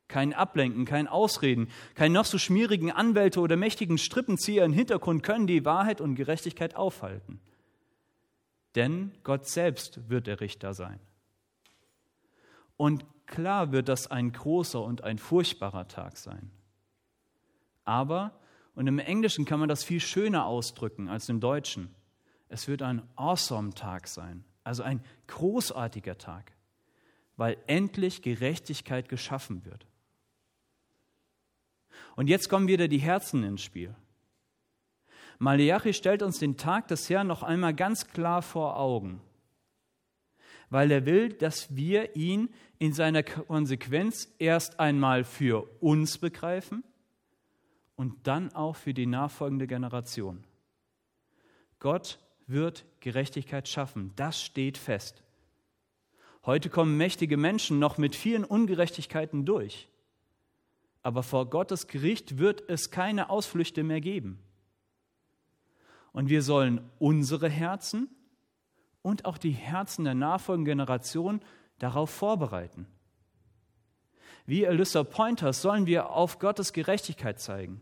Kein 0.09 0.33
Ablenken, 0.33 0.85
kein 0.85 1.09
Ausreden, 1.09 1.69
kein 1.95 2.13
noch 2.13 2.25
so 2.25 2.39
schmierigen 2.39 2.93
Anwälte 2.93 3.41
oder 3.41 3.57
mächtigen 3.57 3.99
Strippenzieher 3.99 4.65
im 4.65 4.73
Hintergrund 4.73 5.23
können 5.23 5.47
die 5.47 5.65
Wahrheit 5.65 6.01
und 6.01 6.15
Gerechtigkeit 6.15 6.77
aufhalten. 6.77 7.41
Denn 8.77 9.13
Gott 9.25 9.47
selbst 9.47 10.09
wird 10.09 10.27
der 10.27 10.41
Richter 10.41 10.75
sein. 10.75 11.01
Und 12.77 13.05
klar 13.27 13.73
wird 13.73 13.89
das 13.89 14.11
ein 14.11 14.33
großer 14.33 14.83
und 14.83 15.05
ein 15.05 15.19
furchtbarer 15.19 15.89
Tag 15.89 16.17
sein. 16.17 16.51
Aber, 17.85 18.39
und 18.75 18.87
im 18.87 18.99
Englischen 18.99 19.45
kann 19.45 19.61
man 19.61 19.69
das 19.69 19.85
viel 19.85 20.01
schöner 20.01 20.47
ausdrücken 20.47 21.09
als 21.09 21.29
im 21.29 21.41
Deutschen, 21.41 21.95
es 22.49 22.69
wird 22.69 22.83
ein 22.83 23.03
awesome 23.17 23.75
Tag 23.75 24.09
sein. 24.09 24.45
Also 24.65 24.83
ein 24.83 25.01
großartiger 25.29 26.19
Tag, 26.19 26.53
weil 27.37 27.57
endlich 27.67 28.23
Gerechtigkeit 28.23 29.09
geschaffen 29.09 29.65
wird. 29.65 29.87
Und 32.17 32.29
jetzt 32.29 32.49
kommen 32.49 32.67
wieder 32.67 32.89
die 32.89 32.99
Herzen 32.99 33.45
ins 33.45 33.63
Spiel. 33.63 33.95
Malachi 35.39 35.93
stellt 35.93 36.23
uns 36.23 36.39
den 36.39 36.57
Tag 36.57 36.89
des 36.89 37.09
Herrn 37.11 37.27
noch 37.27 37.43
einmal 37.43 37.75
ganz 37.75 38.09
klar 38.09 38.43
vor 38.43 38.79
Augen, 38.79 39.21
weil 40.77 40.91
er 40.91 41.07
will, 41.07 41.31
dass 41.31 41.75
wir 41.75 42.17
ihn 42.17 42.51
in 42.79 42.93
seiner 42.93 43.23
Konsequenz 43.23 44.29
erst 44.39 44.79
einmal 44.79 45.25
für 45.25 45.67
uns 45.81 46.19
begreifen 46.19 46.85
und 47.95 48.27
dann 48.27 48.53
auch 48.53 48.77
für 48.77 48.93
die 48.93 49.07
nachfolgende 49.07 49.67
Generation. 49.67 50.45
Gott 51.79 52.19
wird 52.47 52.85
Gerechtigkeit 53.01 53.69
schaffen. 53.69 54.13
Das 54.17 54.43
steht 54.43 54.77
fest. 54.77 55.23
Heute 56.45 56.69
kommen 56.69 56.99
mächtige 56.99 57.39
Menschen 57.39 57.79
noch 57.79 57.97
mit 57.97 58.15
vielen 58.15 58.45
Ungerechtigkeiten 58.45 59.47
durch. 59.47 59.89
Aber 61.03 61.23
vor 61.23 61.49
Gottes 61.49 61.87
Gericht 61.87 62.37
wird 62.37 62.69
es 62.69 62.91
keine 62.91 63.31
Ausflüchte 63.31 63.83
mehr 63.83 64.03
geben. 64.03 64.41
Und 66.13 66.29
wir 66.29 66.43
sollen 66.43 66.83
unsere 66.99 67.49
Herzen 67.49 68.11
und 69.07 69.25
auch 69.25 69.39
die 69.39 69.53
Herzen 69.53 70.05
der 70.05 70.15
nachfolgenden 70.15 70.79
Generation 70.79 71.41
darauf 71.79 72.11
vorbereiten. 72.11 72.89
Wie 74.47 74.67
Alyssa 74.67 75.05
Pointers 75.05 75.63
sollen 75.63 75.87
wir 75.87 76.11
auf 76.11 76.41
Gottes 76.41 76.73
Gerechtigkeit 76.73 77.39
zeigen, 77.39 77.81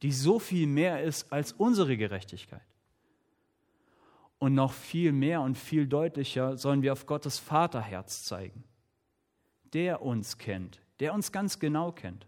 die 0.00 0.12
so 0.12 0.38
viel 0.38 0.66
mehr 0.66 1.02
ist 1.02 1.30
als 1.30 1.52
unsere 1.52 1.98
Gerechtigkeit. 1.98 2.62
Und 4.38 4.54
noch 4.54 4.72
viel 4.72 5.12
mehr 5.12 5.42
und 5.42 5.58
viel 5.58 5.86
deutlicher 5.86 6.56
sollen 6.56 6.80
wir 6.80 6.94
auf 6.94 7.04
Gottes 7.04 7.38
Vaterherz 7.38 8.24
zeigen, 8.24 8.64
der 9.74 10.00
uns 10.00 10.38
kennt, 10.38 10.80
der 11.00 11.12
uns 11.12 11.32
ganz 11.32 11.58
genau 11.58 11.92
kennt, 11.92 12.26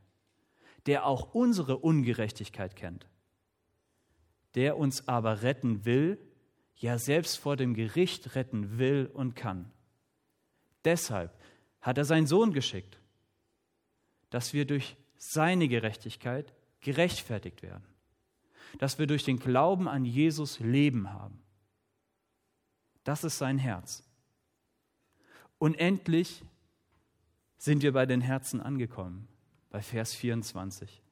der 0.84 1.06
auch 1.06 1.32
unsere 1.32 1.78
Ungerechtigkeit 1.78 2.76
kennt, 2.76 3.06
der 4.54 4.76
uns 4.76 5.08
aber 5.08 5.40
retten 5.40 5.86
will, 5.86 6.18
ja 6.76 6.98
selbst 6.98 7.36
vor 7.36 7.56
dem 7.56 7.74
Gericht 7.74 8.34
retten 8.34 8.78
will 8.78 9.10
und 9.12 9.36
kann. 9.36 9.70
Deshalb 10.84 11.32
hat 11.80 11.98
er 11.98 12.04
seinen 12.04 12.26
Sohn 12.26 12.52
geschickt, 12.52 12.98
dass 14.30 14.52
wir 14.52 14.66
durch 14.66 14.96
seine 15.16 15.68
Gerechtigkeit 15.68 16.52
gerechtfertigt 16.80 17.62
werden, 17.62 17.84
dass 18.78 18.98
wir 18.98 19.06
durch 19.06 19.24
den 19.24 19.38
Glauben 19.38 19.88
an 19.88 20.04
Jesus 20.04 20.60
Leben 20.60 21.12
haben. 21.12 21.40
Das 23.04 23.24
ist 23.24 23.38
sein 23.38 23.58
Herz. 23.58 24.02
Und 25.58 25.74
endlich 25.74 26.42
sind 27.56 27.82
wir 27.82 27.92
bei 27.92 28.06
den 28.06 28.20
Herzen 28.20 28.60
angekommen, 28.60 29.28
bei 29.70 29.80
Vers 29.80 30.14
24. 30.14 31.02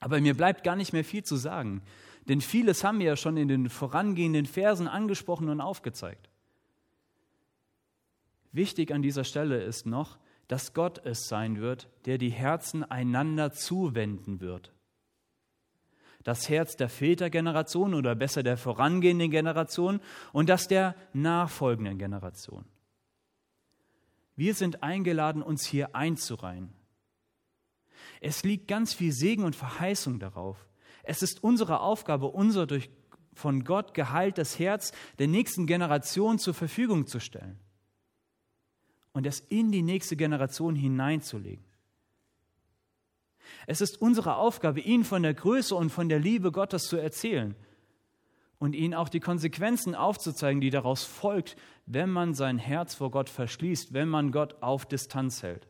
Aber 0.00 0.20
mir 0.20 0.34
bleibt 0.34 0.64
gar 0.64 0.76
nicht 0.76 0.92
mehr 0.92 1.04
viel 1.04 1.24
zu 1.24 1.36
sagen, 1.36 1.82
denn 2.30 2.40
vieles 2.40 2.82
haben 2.82 2.98
wir 2.98 3.06
ja 3.06 3.16
schon 3.16 3.36
in 3.36 3.48
den 3.48 3.68
vorangehenden 3.68 4.46
Versen 4.46 4.88
angesprochen 4.88 5.50
und 5.50 5.60
aufgezeigt. 5.60 6.30
Wichtig 8.52 8.92
an 8.92 9.02
dieser 9.02 9.24
Stelle 9.24 9.62
ist 9.62 9.84
noch, 9.84 10.18
dass 10.48 10.72
Gott 10.72 11.04
es 11.04 11.28
sein 11.28 11.60
wird, 11.60 11.90
der 12.06 12.16
die 12.16 12.30
Herzen 12.30 12.82
einander 12.82 13.52
zuwenden 13.52 14.40
wird 14.40 14.72
das 16.22 16.48
Herz 16.48 16.76
der 16.76 16.88
Vätergeneration 16.88 17.94
oder 17.94 18.14
besser 18.14 18.42
der 18.42 18.56
vorangehenden 18.56 19.30
Generation 19.30 20.00
und 20.32 20.48
das 20.48 20.68
der 20.68 20.94
nachfolgenden 21.12 21.98
Generation. 21.98 22.64
Wir 24.36 24.54
sind 24.54 24.82
eingeladen, 24.82 25.42
uns 25.42 25.66
hier 25.66 25.94
einzureihen. 25.94 26.72
Es 28.20 28.42
liegt 28.42 28.68
ganz 28.68 28.92
viel 28.92 29.12
Segen 29.12 29.44
und 29.44 29.56
Verheißung 29.56 30.18
darauf. 30.18 30.69
Es 31.10 31.22
ist 31.22 31.42
unsere 31.42 31.80
Aufgabe, 31.80 32.26
unser 32.26 32.68
durch 32.68 32.88
von 33.34 33.64
Gott 33.64 33.94
geheiltes 33.94 34.60
Herz 34.60 34.92
der 35.18 35.26
nächsten 35.26 35.66
Generation 35.66 36.38
zur 36.38 36.54
Verfügung 36.54 37.08
zu 37.08 37.18
stellen 37.18 37.58
und 39.12 39.26
es 39.26 39.40
in 39.40 39.72
die 39.72 39.82
nächste 39.82 40.14
Generation 40.14 40.76
hineinzulegen. 40.76 41.64
Es 43.66 43.80
ist 43.80 44.00
unsere 44.00 44.36
Aufgabe, 44.36 44.78
ihnen 44.78 45.02
von 45.02 45.24
der 45.24 45.34
Größe 45.34 45.74
und 45.74 45.90
von 45.90 46.08
der 46.08 46.20
Liebe 46.20 46.52
Gottes 46.52 46.84
zu 46.84 46.96
erzählen 46.96 47.56
und 48.60 48.76
ihnen 48.76 48.94
auch 48.94 49.08
die 49.08 49.18
Konsequenzen 49.18 49.96
aufzuzeigen, 49.96 50.60
die 50.60 50.70
daraus 50.70 51.02
folgt, 51.02 51.56
wenn 51.86 52.10
man 52.10 52.34
sein 52.34 52.56
Herz 52.56 52.94
vor 52.94 53.10
Gott 53.10 53.28
verschließt, 53.28 53.92
wenn 53.92 54.08
man 54.08 54.30
Gott 54.30 54.62
auf 54.62 54.86
Distanz 54.86 55.42
hält. 55.42 55.66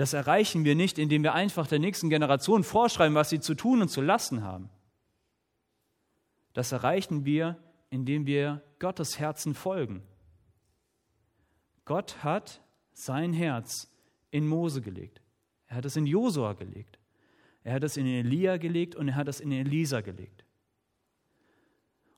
Das 0.00 0.14
erreichen 0.14 0.64
wir 0.64 0.74
nicht, 0.76 0.98
indem 0.98 1.22
wir 1.24 1.34
einfach 1.34 1.66
der 1.66 1.78
nächsten 1.78 2.08
Generation 2.08 2.64
vorschreiben, 2.64 3.14
was 3.14 3.28
sie 3.28 3.38
zu 3.38 3.54
tun 3.54 3.82
und 3.82 3.90
zu 3.90 4.00
lassen 4.00 4.42
haben. 4.42 4.70
Das 6.54 6.72
erreichen 6.72 7.26
wir, 7.26 7.58
indem 7.90 8.24
wir 8.24 8.62
Gottes 8.78 9.18
Herzen 9.18 9.52
folgen. 9.52 10.02
Gott 11.84 12.24
hat 12.24 12.62
sein 12.94 13.34
Herz 13.34 13.94
in 14.30 14.48
Mose 14.48 14.80
gelegt. 14.80 15.20
Er 15.66 15.76
hat 15.76 15.84
es 15.84 15.96
in 15.96 16.06
Josua 16.06 16.54
gelegt. 16.54 16.98
Er 17.62 17.74
hat 17.74 17.84
es 17.84 17.98
in 17.98 18.06
Elia 18.06 18.56
gelegt 18.56 18.96
und 18.96 19.08
er 19.08 19.16
hat 19.16 19.28
es 19.28 19.38
in 19.38 19.52
Elisa 19.52 20.00
gelegt. 20.00 20.46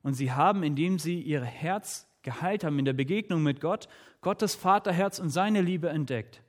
Und 0.02 0.14
sie 0.14 0.30
haben, 0.30 0.62
indem 0.62 1.00
sie 1.00 1.20
ihr 1.20 1.42
Herz 1.42 2.06
geheilt 2.22 2.62
haben 2.62 2.78
in 2.78 2.84
der 2.84 2.92
Begegnung 2.92 3.42
mit 3.42 3.60
Gott, 3.60 3.88
Gottes 4.20 4.54
Vaterherz 4.54 5.18
und 5.18 5.30
seine 5.30 5.62
Liebe 5.62 5.88
entdeckt. 5.88 6.44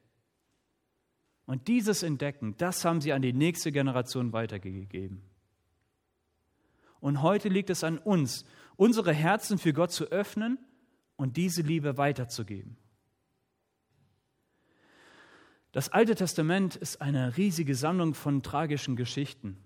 Und 1.45 1.67
dieses 1.67 2.03
Entdecken, 2.03 2.56
das 2.58 2.86
haben 2.86 3.01
sie 3.01 3.13
an 3.13 3.21
die 3.21 3.34
nächste 3.34 3.71
Generation 3.71 4.32
weitergegeben. 4.32 5.21
Und 6.99 7.21
heute 7.21 7.49
liegt 7.49 7.69
es 7.69 7.84
an 7.84 7.97
uns, 7.97 8.45
unsere 8.77 9.13
Herzen 9.13 9.58
für 9.58 9.73
Gott 9.73 9.91
zu 9.91 10.06
öffnen 10.06 10.58
und 11.17 11.36
diese 11.36 11.62
Liebe 11.62 11.97
weiterzugeben. 11.97 12.77
Das 15.73 15.89
Alte 15.89 16.15
Testament 16.15 16.75
ist 16.75 17.01
eine 17.01 17.36
riesige 17.36 17.75
Sammlung 17.75 18.13
von 18.13 18.41
tragischen 18.41 18.95
Geschichten. 18.95 19.58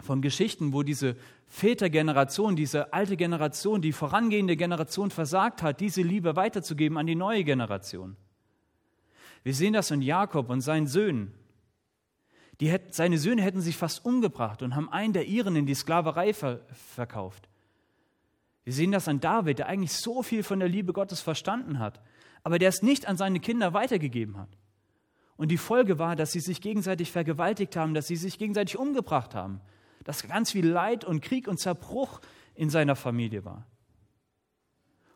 Von 0.00 0.22
Geschichten, 0.22 0.72
wo 0.72 0.82
diese 0.82 1.16
Vätergeneration, 1.46 2.56
diese 2.56 2.92
alte 2.92 3.16
Generation, 3.16 3.80
die 3.80 3.92
vorangehende 3.92 4.56
Generation 4.56 5.10
versagt 5.10 5.62
hat, 5.62 5.80
diese 5.80 6.02
Liebe 6.02 6.36
weiterzugeben 6.36 6.98
an 6.98 7.06
die 7.06 7.14
neue 7.14 7.42
Generation. 7.44 8.16
Wir 9.44 9.54
sehen 9.54 9.72
das 9.72 9.90
in 9.90 10.02
Jakob 10.02 10.50
und 10.50 10.60
seinen 10.60 10.86
Söhnen. 10.86 11.32
Die 12.60 12.68
hätten, 12.68 12.92
seine 12.92 13.18
Söhne 13.18 13.42
hätten 13.42 13.60
sich 13.60 13.76
fast 13.76 14.04
umgebracht 14.04 14.62
und 14.62 14.74
haben 14.74 14.90
einen 14.90 15.12
der 15.12 15.26
ihren 15.26 15.54
in 15.54 15.66
die 15.66 15.74
Sklaverei 15.74 16.34
ver, 16.34 16.60
verkauft. 16.72 17.48
Wir 18.64 18.72
sehen 18.72 18.92
das 18.92 19.08
an 19.08 19.20
David, 19.20 19.60
der 19.60 19.68
eigentlich 19.68 19.92
so 19.92 20.22
viel 20.22 20.42
von 20.42 20.58
der 20.58 20.68
Liebe 20.68 20.92
Gottes 20.92 21.20
verstanden 21.20 21.78
hat, 21.78 22.00
aber 22.42 22.58
der 22.58 22.68
es 22.68 22.82
nicht 22.82 23.06
an 23.06 23.16
seine 23.16 23.40
Kinder 23.40 23.72
weitergegeben 23.72 24.36
hat. 24.36 24.50
Und 25.36 25.50
die 25.52 25.56
Folge 25.56 25.98
war, 25.98 26.16
dass 26.16 26.32
sie 26.32 26.40
sich 26.40 26.60
gegenseitig 26.60 27.12
vergewaltigt 27.12 27.76
haben, 27.76 27.94
dass 27.94 28.08
sie 28.08 28.16
sich 28.16 28.38
gegenseitig 28.38 28.76
umgebracht 28.76 29.34
haben, 29.34 29.60
dass 30.02 30.26
ganz 30.26 30.50
viel 30.50 30.66
Leid 30.66 31.04
und 31.04 31.20
Krieg 31.20 31.46
und 31.46 31.60
Zerbruch 31.60 32.20
in 32.54 32.70
seiner 32.70 32.96
Familie 32.96 33.44
war. 33.44 33.64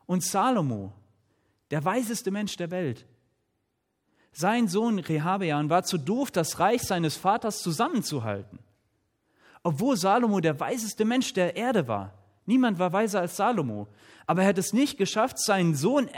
Und 0.07 0.23
Salomo, 0.23 0.93
der 1.73 1.85
weiseste 1.85 2.31
Mensch 2.31 2.57
der 2.57 2.71
Welt, 2.71 3.05
sein 4.33 4.66
Sohn 4.66 4.99
Rehabean 4.99 5.68
war 5.68 5.85
zu 5.85 5.99
doof, 5.99 6.31
das 6.31 6.59
Reich 6.59 6.83
seines 6.83 7.16
Vaters 7.16 7.62
zusammenzuhalten. 7.62 8.59
Obwohl 9.62 9.97
Salomo 9.97 10.40
der 10.40 10.59
weiseste 10.59 11.05
Mensch 11.05 11.35
der 11.35 11.57
Erde 11.57 11.87
war. 11.87 12.14
Niemand 12.47 12.79
war 12.79 12.92
weiser 12.92 13.21
als 13.21 13.37
Salomo. 13.37 13.88
Aber 14.27 14.42
er 14.42 14.49
hat 14.49 14.59
es 14.59 14.73
nicht 14.73 14.99
geschafft, 14.99 15.38
seinen 15.38 15.75
Sohn 15.75 16.09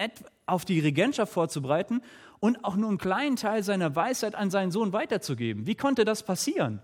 auf 0.46 0.64
die 0.64 0.80
Regentschaft 0.80 1.32
vorzubereiten 1.32 2.00
und 2.40 2.64
auch 2.64 2.76
nur 2.76 2.88
einen 2.88 2.98
kleinen 2.98 3.36
Teil 3.36 3.62
seiner 3.62 3.96
Weisheit 3.96 4.34
an 4.34 4.50
seinen 4.50 4.70
Sohn 4.70 4.92
weiterzugeben. 4.92 5.66
Wie 5.66 5.74
konnte 5.74 6.04
das 6.04 6.22
passieren? 6.22 6.80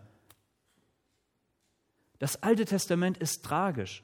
Das 2.19 2.43
Alte 2.43 2.65
Testament 2.65 3.19
ist 3.19 3.45
tragisch. 3.45 4.03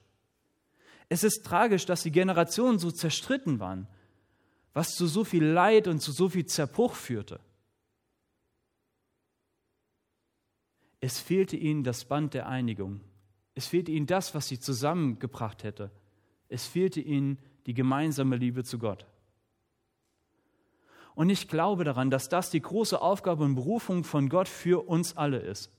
Es 1.08 1.24
ist 1.24 1.44
tragisch, 1.44 1.86
dass 1.86 2.02
die 2.02 2.12
Generationen 2.12 2.78
so 2.78 2.90
zerstritten 2.90 3.60
waren 3.60 3.88
was 4.76 4.94
zu 4.94 5.06
so 5.06 5.24
viel 5.24 5.42
Leid 5.42 5.88
und 5.88 6.00
zu 6.00 6.12
so 6.12 6.28
viel 6.28 6.44
Zerbruch 6.44 6.96
führte. 6.96 7.40
Es 11.00 11.18
fehlte 11.18 11.56
ihnen 11.56 11.82
das 11.82 12.04
Band 12.04 12.34
der 12.34 12.46
Einigung. 12.46 13.00
Es 13.54 13.68
fehlte 13.68 13.90
ihnen 13.90 14.06
das, 14.06 14.34
was 14.34 14.48
sie 14.48 14.60
zusammengebracht 14.60 15.64
hätte. 15.64 15.90
Es 16.50 16.66
fehlte 16.66 17.00
ihnen 17.00 17.38
die 17.64 17.72
gemeinsame 17.72 18.36
Liebe 18.36 18.64
zu 18.64 18.78
Gott. 18.78 19.06
Und 21.14 21.30
ich 21.30 21.48
glaube 21.48 21.84
daran, 21.84 22.10
dass 22.10 22.28
das 22.28 22.50
die 22.50 22.60
große 22.60 23.00
Aufgabe 23.00 23.44
und 23.44 23.54
Berufung 23.54 24.04
von 24.04 24.28
Gott 24.28 24.46
für 24.46 24.86
uns 24.86 25.16
alle 25.16 25.38
ist. 25.38 25.70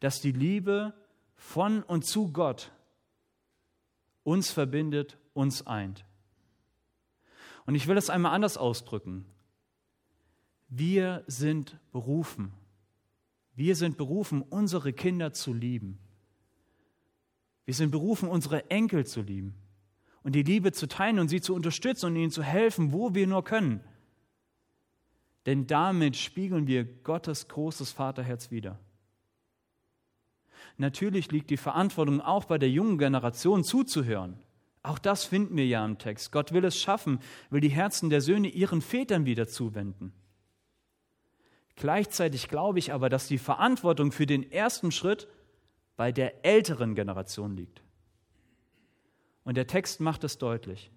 Dass 0.00 0.20
die 0.20 0.32
Liebe 0.32 0.92
von 1.34 1.82
und 1.82 2.04
zu 2.04 2.30
Gott 2.30 2.72
uns 4.22 4.50
verbindet, 4.50 5.16
uns 5.32 5.66
eint. 5.66 6.04
Und 7.66 7.74
ich 7.74 7.86
will 7.86 7.96
es 7.96 8.10
einmal 8.10 8.32
anders 8.32 8.56
ausdrücken. 8.56 9.26
Wir 10.68 11.24
sind 11.26 11.78
berufen. 11.92 12.52
Wir 13.54 13.76
sind 13.76 13.96
berufen, 13.96 14.42
unsere 14.42 14.92
Kinder 14.92 15.32
zu 15.32 15.52
lieben. 15.52 15.98
Wir 17.64 17.74
sind 17.74 17.90
berufen, 17.90 18.28
unsere 18.28 18.70
Enkel 18.70 19.06
zu 19.06 19.22
lieben 19.22 19.54
und 20.22 20.34
die 20.34 20.42
Liebe 20.42 20.72
zu 20.72 20.88
teilen 20.88 21.18
und 21.18 21.28
sie 21.28 21.40
zu 21.40 21.54
unterstützen 21.54 22.06
und 22.06 22.16
ihnen 22.16 22.30
zu 22.30 22.42
helfen, 22.42 22.92
wo 22.92 23.14
wir 23.14 23.26
nur 23.26 23.44
können. 23.44 23.80
Denn 25.46 25.66
damit 25.66 26.16
spiegeln 26.16 26.66
wir 26.66 26.84
Gottes 26.84 27.46
großes 27.46 27.92
Vaterherz 27.92 28.50
wider. 28.50 28.78
Natürlich 30.78 31.30
liegt 31.30 31.50
die 31.50 31.56
Verantwortung 31.56 32.20
auch 32.20 32.44
bei 32.44 32.58
der 32.58 32.70
jungen 32.70 32.98
Generation 32.98 33.62
zuzuhören. 33.62 34.38
Auch 34.86 35.00
das 35.00 35.24
finden 35.24 35.56
wir 35.56 35.66
ja 35.66 35.84
im 35.84 35.98
Text. 35.98 36.30
Gott 36.30 36.52
will 36.52 36.64
es 36.64 36.78
schaffen, 36.78 37.18
will 37.50 37.60
die 37.60 37.70
Herzen 37.70 38.08
der 38.08 38.20
Söhne 38.20 38.46
ihren 38.46 38.80
Vätern 38.80 39.26
wieder 39.26 39.48
zuwenden. 39.48 40.12
Gleichzeitig 41.74 42.46
glaube 42.48 42.78
ich 42.78 42.92
aber, 42.92 43.08
dass 43.08 43.26
die 43.26 43.38
Verantwortung 43.38 44.12
für 44.12 44.26
den 44.26 44.48
ersten 44.52 44.92
Schritt 44.92 45.26
bei 45.96 46.12
der 46.12 46.44
älteren 46.44 46.94
Generation 46.94 47.56
liegt. 47.56 47.82
Und 49.42 49.56
der 49.56 49.66
Text 49.66 49.98
macht 50.00 50.22
es 50.22 50.38
deutlich. 50.38 50.92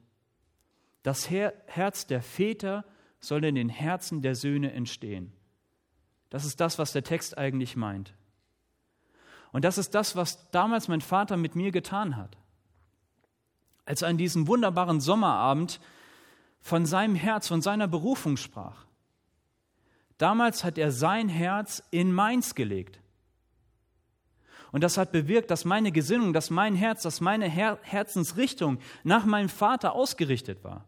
Das 1.02 1.28
Herz 1.32 2.06
der 2.06 2.22
Väter 2.22 2.86
soll 3.20 3.44
in 3.44 3.56
den 3.56 3.70
Herzen 3.70 4.22
der 4.22 4.36
Söhne 4.36 4.72
entstehen. 4.72 5.34
Das 6.30 6.46
ist 6.46 6.60
das, 6.60 6.78
was 6.78 6.92
der 6.92 7.04
Text 7.04 7.40
eigentlich 7.40 7.76
meint. 7.76 8.14
Und 9.52 9.66
das 9.66 9.80
ist 9.80 9.96
das, 9.96 10.16
was 10.16 10.52
damals 10.52 10.90
mein 10.90 11.02
Vater 11.02 11.38
mit 11.38 11.56
mir 11.56 11.72
getan 11.72 12.18
hat 12.18 12.38
als 13.90 14.04
er 14.04 14.10
an 14.10 14.20
diesem 14.20 14.48
wunderbaren 14.48 15.02
Sommerabend 15.02 15.80
von 16.62 16.86
seinem 16.86 17.16
Herz, 17.16 17.48
von 17.48 17.64
seiner 17.64 17.88
Berufung 17.88 18.38
sprach. 18.38 18.86
Damals 20.20 20.64
hat 20.64 20.78
er 20.78 20.92
sein 20.92 21.28
Herz 21.28 21.82
in 21.90 22.14
meins 22.14 22.54
gelegt. 22.54 23.00
Und 24.72 24.84
das 24.84 25.00
hat 25.00 25.12
bewirkt, 25.12 25.50
dass 25.50 25.66
meine 25.66 25.92
Gesinnung, 25.92 26.34
dass 26.34 26.52
mein 26.52 26.76
Herz, 26.76 27.02
dass 27.02 27.20
meine 27.20 27.50
Her 27.50 27.80
Herzensrichtung 27.82 28.78
nach 29.04 29.26
meinem 29.26 29.50
Vater 29.50 29.94
ausgerichtet 29.94 30.64
war. 30.64 30.86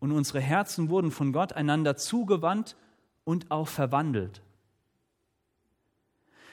Und 0.00 0.12
unsere 0.12 0.40
Herzen 0.40 0.90
wurden 0.90 1.10
von 1.10 1.32
Gott 1.32 1.54
einander 1.54 1.96
zugewandt 1.96 2.76
und 3.24 3.50
auch 3.50 3.68
verwandelt. 3.68 4.42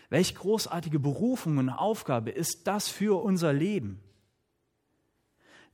Welch 0.10 0.36
großartige 0.36 0.99
Berufung 0.99 1.58
und 1.58 1.69
Aufgabe 1.69 2.31
ist 2.31 2.65
das 2.65 2.88
für 2.88 3.21
unser 3.21 3.51
Leben? 3.51 3.99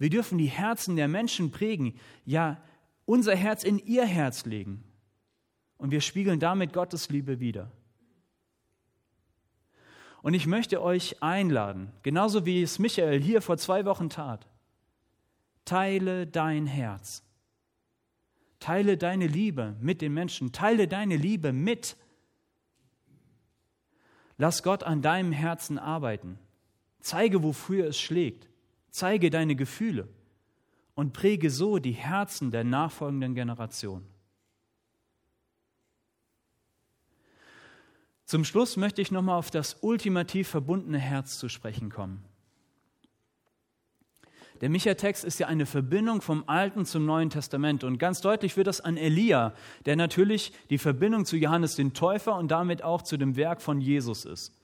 Wir 0.02 0.10
dürfen 0.10 0.40
die 0.40 0.48
Herzen 0.48 0.96
der 0.96 1.08
Menschen 1.08 1.52
prägen, 1.52 1.94
ja 2.26 2.60
unser 3.06 3.36
Herz 3.36 3.64
in 3.64 3.78
ihr 3.78 4.04
Herz 4.04 4.46
legen. 4.46 4.84
Und 5.78 5.92
wir 5.92 6.02
spiegeln 6.02 6.40
damit 6.40 6.74
Gottes 6.74 7.10
Liebe 7.10 7.40
wider. 7.40 7.72
Und 10.24 10.34
ich 10.34 10.48
möchte 10.48 10.82
euch 10.82 11.22
einladen, 11.22 11.92
genauso 12.02 12.48
wie 12.48 12.64
es 12.64 12.80
Michael 12.80 13.22
hier 13.22 13.44
vor 13.44 13.60
zwei 13.60 13.86
Wochen 13.86 14.10
tat, 14.10 14.48
teile 15.66 16.26
dein 16.26 16.66
Herz. 16.66 17.22
Teile 18.60 18.98
deine 18.98 19.28
Liebe 19.28 19.76
mit 19.82 20.02
den 20.02 20.16
Menschen. 20.16 20.52
Teile 20.52 20.88
deine 20.88 21.16
Liebe 21.16 21.54
mit. 21.54 21.96
Lass 24.40 24.64
Gott 24.64 24.82
an 24.82 25.04
deinem 25.04 25.32
Herzen 25.32 25.78
arbeiten. 25.78 26.40
Zeige, 27.02 27.44
wofür 27.44 27.86
es 27.86 28.00
schlägt. 28.00 28.51
Zeige 28.92 29.30
deine 29.30 29.56
Gefühle 29.56 30.08
und 30.94 31.14
präge 31.14 31.50
so 31.50 31.80
die 31.80 31.94
Herzen 31.94 32.52
der 32.52 32.64
nachfolgenden 32.64 33.34
Generation. 33.34 34.06
Zum 38.26 38.46
Schluss 38.46 38.78
möchte 38.78 39.02
ich 39.02 39.12
nochmal 39.12 39.38
auf 39.38 39.52
das 39.52 39.78
ultimativ 39.82 40.48
verbundene 40.48 41.00
Herz 41.00 41.38
zu 41.38 41.50
sprechen 41.50 41.90
kommen. 41.90 42.24
Der 44.62 44.70
Micha-Text 44.70 45.26
ist 45.26 45.40
ja 45.40 45.48
eine 45.48 45.66
Verbindung 45.66 46.22
vom 46.22 46.44
Alten 46.48 46.86
zum 46.86 47.06
Neuen 47.06 47.32
Testament 47.32 47.84
und 47.84 47.98
ganz 47.98 48.22
deutlich 48.22 48.56
wird 48.56 48.68
das 48.68 48.80
an 48.80 48.96
Elia, 48.96 49.54
der 49.86 49.96
natürlich 49.96 50.54
die 50.70 50.78
Verbindung 50.78 51.26
zu 51.26 51.36
Johannes 51.36 51.76
den 51.76 51.94
Täufer 51.94 52.38
und 52.38 52.52
damit 52.52 52.84
auch 52.84 53.02
zu 53.02 53.18
dem 53.18 53.36
Werk 53.36 53.62
von 53.62 53.82
Jesus 53.82 54.24
ist. 54.24 54.61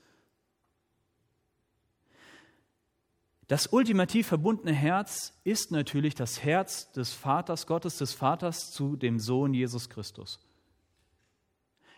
Das 3.48 3.66
ultimativ 3.66 4.28
verbundene 4.28 4.74
Herz 4.74 5.32
ist 5.42 5.72
natürlich 5.72 6.14
das 6.14 6.44
Herz 6.44 6.92
des 6.92 7.14
Vaters 7.14 7.66
Gottes, 7.66 7.96
des 7.96 8.12
Vaters 8.12 8.70
zu 8.70 8.94
dem 8.94 9.18
Sohn 9.18 9.54
Jesus 9.54 9.88
Christus. 9.88 10.38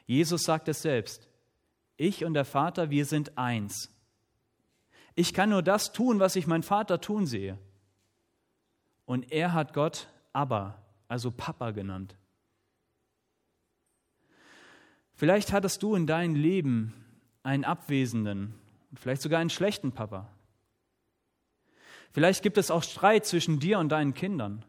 Jesus 0.07 0.45
sagt 0.45 0.69
es 0.69 0.83
selbst. 0.83 1.29
Ich 1.97 2.25
und 2.25 2.35
der 2.35 2.45
Vater, 2.45 2.91
wir 2.91 3.05
sind 3.05 3.37
eins. 3.37 3.91
Ich 5.17 5.35
kann 5.35 5.51
nur 5.51 5.63
das 5.63 5.93
tun, 5.93 6.21
was 6.21 6.37
ich 6.37 6.47
mein 6.47 6.63
Vater 6.63 7.01
tun 7.01 7.27
sehe. 7.27 7.59
Und 9.05 9.33
er 9.33 9.53
hat 9.53 9.75
Gott 9.75 10.09
Abba, 10.33 10.81
also 11.09 11.33
Papa 11.33 11.73
genannt. 11.73 12.17
Vielleicht 15.15 15.53
hattest 15.53 15.83
du 15.83 15.97
in 15.97 16.07
deinem 16.07 16.37
Leben 16.37 16.95
einen 17.43 17.65
abwesenden 17.65 18.55
vielleicht 18.95 19.23
sogar 19.23 19.41
einen 19.41 19.51
schlechten 19.51 19.93
Papa. 19.93 20.29
Vielleicht 22.13 22.43
gibt 22.43 22.59
es 22.59 22.71
auch 22.71 22.83
Streit 22.83 23.25
zwischen 23.25 23.61
dir 23.61 23.79
und 23.79 23.91
deinen 23.91 24.15
Kindern 24.15 24.65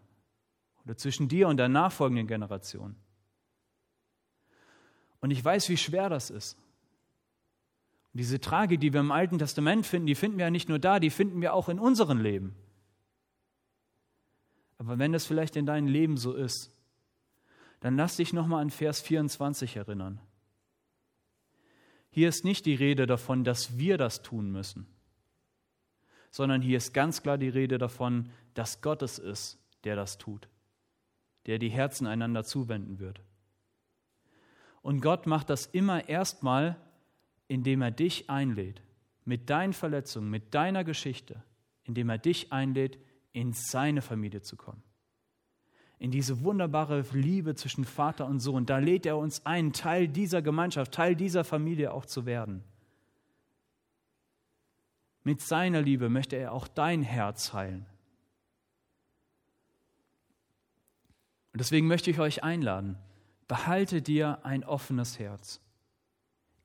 oder 0.85 0.95
zwischen 0.95 1.27
dir 1.27 1.47
und 1.47 1.57
der 1.57 1.69
nachfolgenden 1.69 2.27
Generation. 2.27 2.95
Und 5.19 5.31
ich 5.31 5.43
weiß, 5.43 5.69
wie 5.69 5.77
schwer 5.77 6.09
das 6.09 6.29
ist. 6.29 6.57
Und 8.13 8.19
diese 8.19 8.39
Tragik, 8.39 8.79
die 8.79 8.93
wir 8.93 8.99
im 8.99 9.11
Alten 9.11 9.39
Testament 9.39 9.85
finden, 9.85 10.07
die 10.07 10.15
finden 10.15 10.37
wir 10.37 10.45
ja 10.45 10.51
nicht 10.51 10.69
nur 10.69 10.79
da, 10.79 10.99
die 10.99 11.09
finden 11.09 11.41
wir 11.41 11.53
auch 11.53 11.69
in 11.69 11.79
unserem 11.79 12.19
Leben. 12.19 12.55
Aber 14.77 14.99
wenn 14.99 15.11
das 15.11 15.25
vielleicht 15.25 15.55
in 15.55 15.65
deinem 15.65 15.87
Leben 15.87 16.17
so 16.17 16.33
ist, 16.33 16.71
dann 17.79 17.95
lass 17.97 18.17
dich 18.17 18.33
nochmal 18.33 18.61
an 18.61 18.69
Vers 18.69 19.01
24 19.01 19.77
erinnern. 19.77 20.19
Hier 22.09 22.29
ist 22.29 22.43
nicht 22.43 22.65
die 22.65 22.75
Rede 22.75 23.07
davon, 23.07 23.43
dass 23.43 23.77
wir 23.77 23.97
das 23.97 24.21
tun 24.21 24.51
müssen 24.51 24.87
sondern 26.31 26.61
hier 26.61 26.77
ist 26.77 26.93
ganz 26.93 27.21
klar 27.21 27.37
die 27.37 27.49
Rede 27.49 27.77
davon, 27.77 28.29
dass 28.53 28.81
Gott 28.81 29.03
es 29.03 29.19
ist, 29.19 29.59
der 29.83 29.95
das 29.95 30.17
tut, 30.17 30.47
der 31.45 31.59
die 31.59 31.69
Herzen 31.69 32.07
einander 32.07 32.43
zuwenden 32.43 32.99
wird. 32.99 33.21
Und 34.81 35.01
Gott 35.01 35.27
macht 35.27 35.49
das 35.49 35.67
immer 35.67 36.09
erstmal, 36.09 36.77
indem 37.47 37.81
er 37.81 37.91
dich 37.91 38.29
einlädt, 38.29 38.81
mit 39.25 39.49
deinen 39.49 39.73
Verletzungen, 39.73 40.29
mit 40.29 40.55
deiner 40.55 40.83
Geschichte, 40.83 41.43
indem 41.83 42.09
er 42.09 42.17
dich 42.17 42.51
einlädt, 42.51 42.97
in 43.33 43.53
seine 43.53 44.01
Familie 44.01 44.41
zu 44.41 44.55
kommen. 44.55 44.81
In 45.99 46.09
diese 46.09 46.43
wunderbare 46.43 47.05
Liebe 47.11 47.53
zwischen 47.53 47.85
Vater 47.85 48.25
und 48.25 48.39
Sohn. 48.39 48.65
Da 48.65 48.79
lädt 48.79 49.05
er 49.05 49.17
uns 49.17 49.45
ein, 49.45 49.71
Teil 49.71 50.07
dieser 50.07 50.41
Gemeinschaft, 50.41 50.93
Teil 50.93 51.15
dieser 51.15 51.43
Familie 51.43 51.93
auch 51.93 52.05
zu 52.05 52.25
werden. 52.25 52.63
Mit 55.23 55.41
seiner 55.41 55.81
Liebe 55.81 56.09
möchte 56.09 56.35
er 56.35 56.51
auch 56.51 56.67
dein 56.67 57.03
Herz 57.03 57.53
heilen. 57.53 57.85
Und 61.53 61.59
deswegen 61.59 61.87
möchte 61.87 62.09
ich 62.09 62.19
euch 62.19 62.43
einladen, 62.43 62.97
behalte 63.47 64.01
dir 64.01 64.39
ein 64.45 64.63
offenes 64.63 65.19
Herz. 65.19 65.59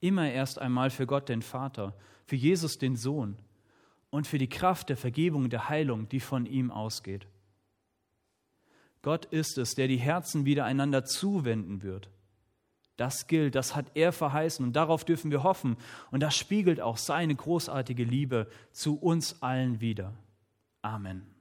Immer 0.00 0.30
erst 0.30 0.58
einmal 0.58 0.90
für 0.90 1.06
Gott 1.06 1.28
den 1.28 1.42
Vater, 1.42 1.94
für 2.24 2.36
Jesus 2.36 2.78
den 2.78 2.96
Sohn 2.96 3.36
und 4.10 4.26
für 4.26 4.38
die 4.38 4.48
Kraft 4.48 4.88
der 4.88 4.96
Vergebung, 4.96 5.50
der 5.50 5.68
Heilung, 5.68 6.08
die 6.08 6.20
von 6.20 6.46
ihm 6.46 6.70
ausgeht. 6.70 7.26
Gott 9.02 9.26
ist 9.26 9.58
es, 9.58 9.74
der 9.74 9.88
die 9.88 9.98
Herzen 9.98 10.44
wieder 10.44 10.64
einander 10.64 11.04
zuwenden 11.04 11.82
wird. 11.82 12.10
Das 12.96 13.26
gilt, 13.26 13.54
das 13.54 13.76
hat 13.76 13.86
er 13.94 14.12
verheißen 14.12 14.64
und 14.64 14.74
darauf 14.74 15.04
dürfen 15.04 15.30
wir 15.30 15.42
hoffen. 15.42 15.76
Und 16.10 16.20
das 16.20 16.36
spiegelt 16.36 16.80
auch 16.80 16.96
seine 16.96 17.34
großartige 17.34 18.04
Liebe 18.04 18.48
zu 18.72 18.98
uns 18.98 19.42
allen 19.42 19.80
wider. 19.80 20.14
Amen. 20.80 21.35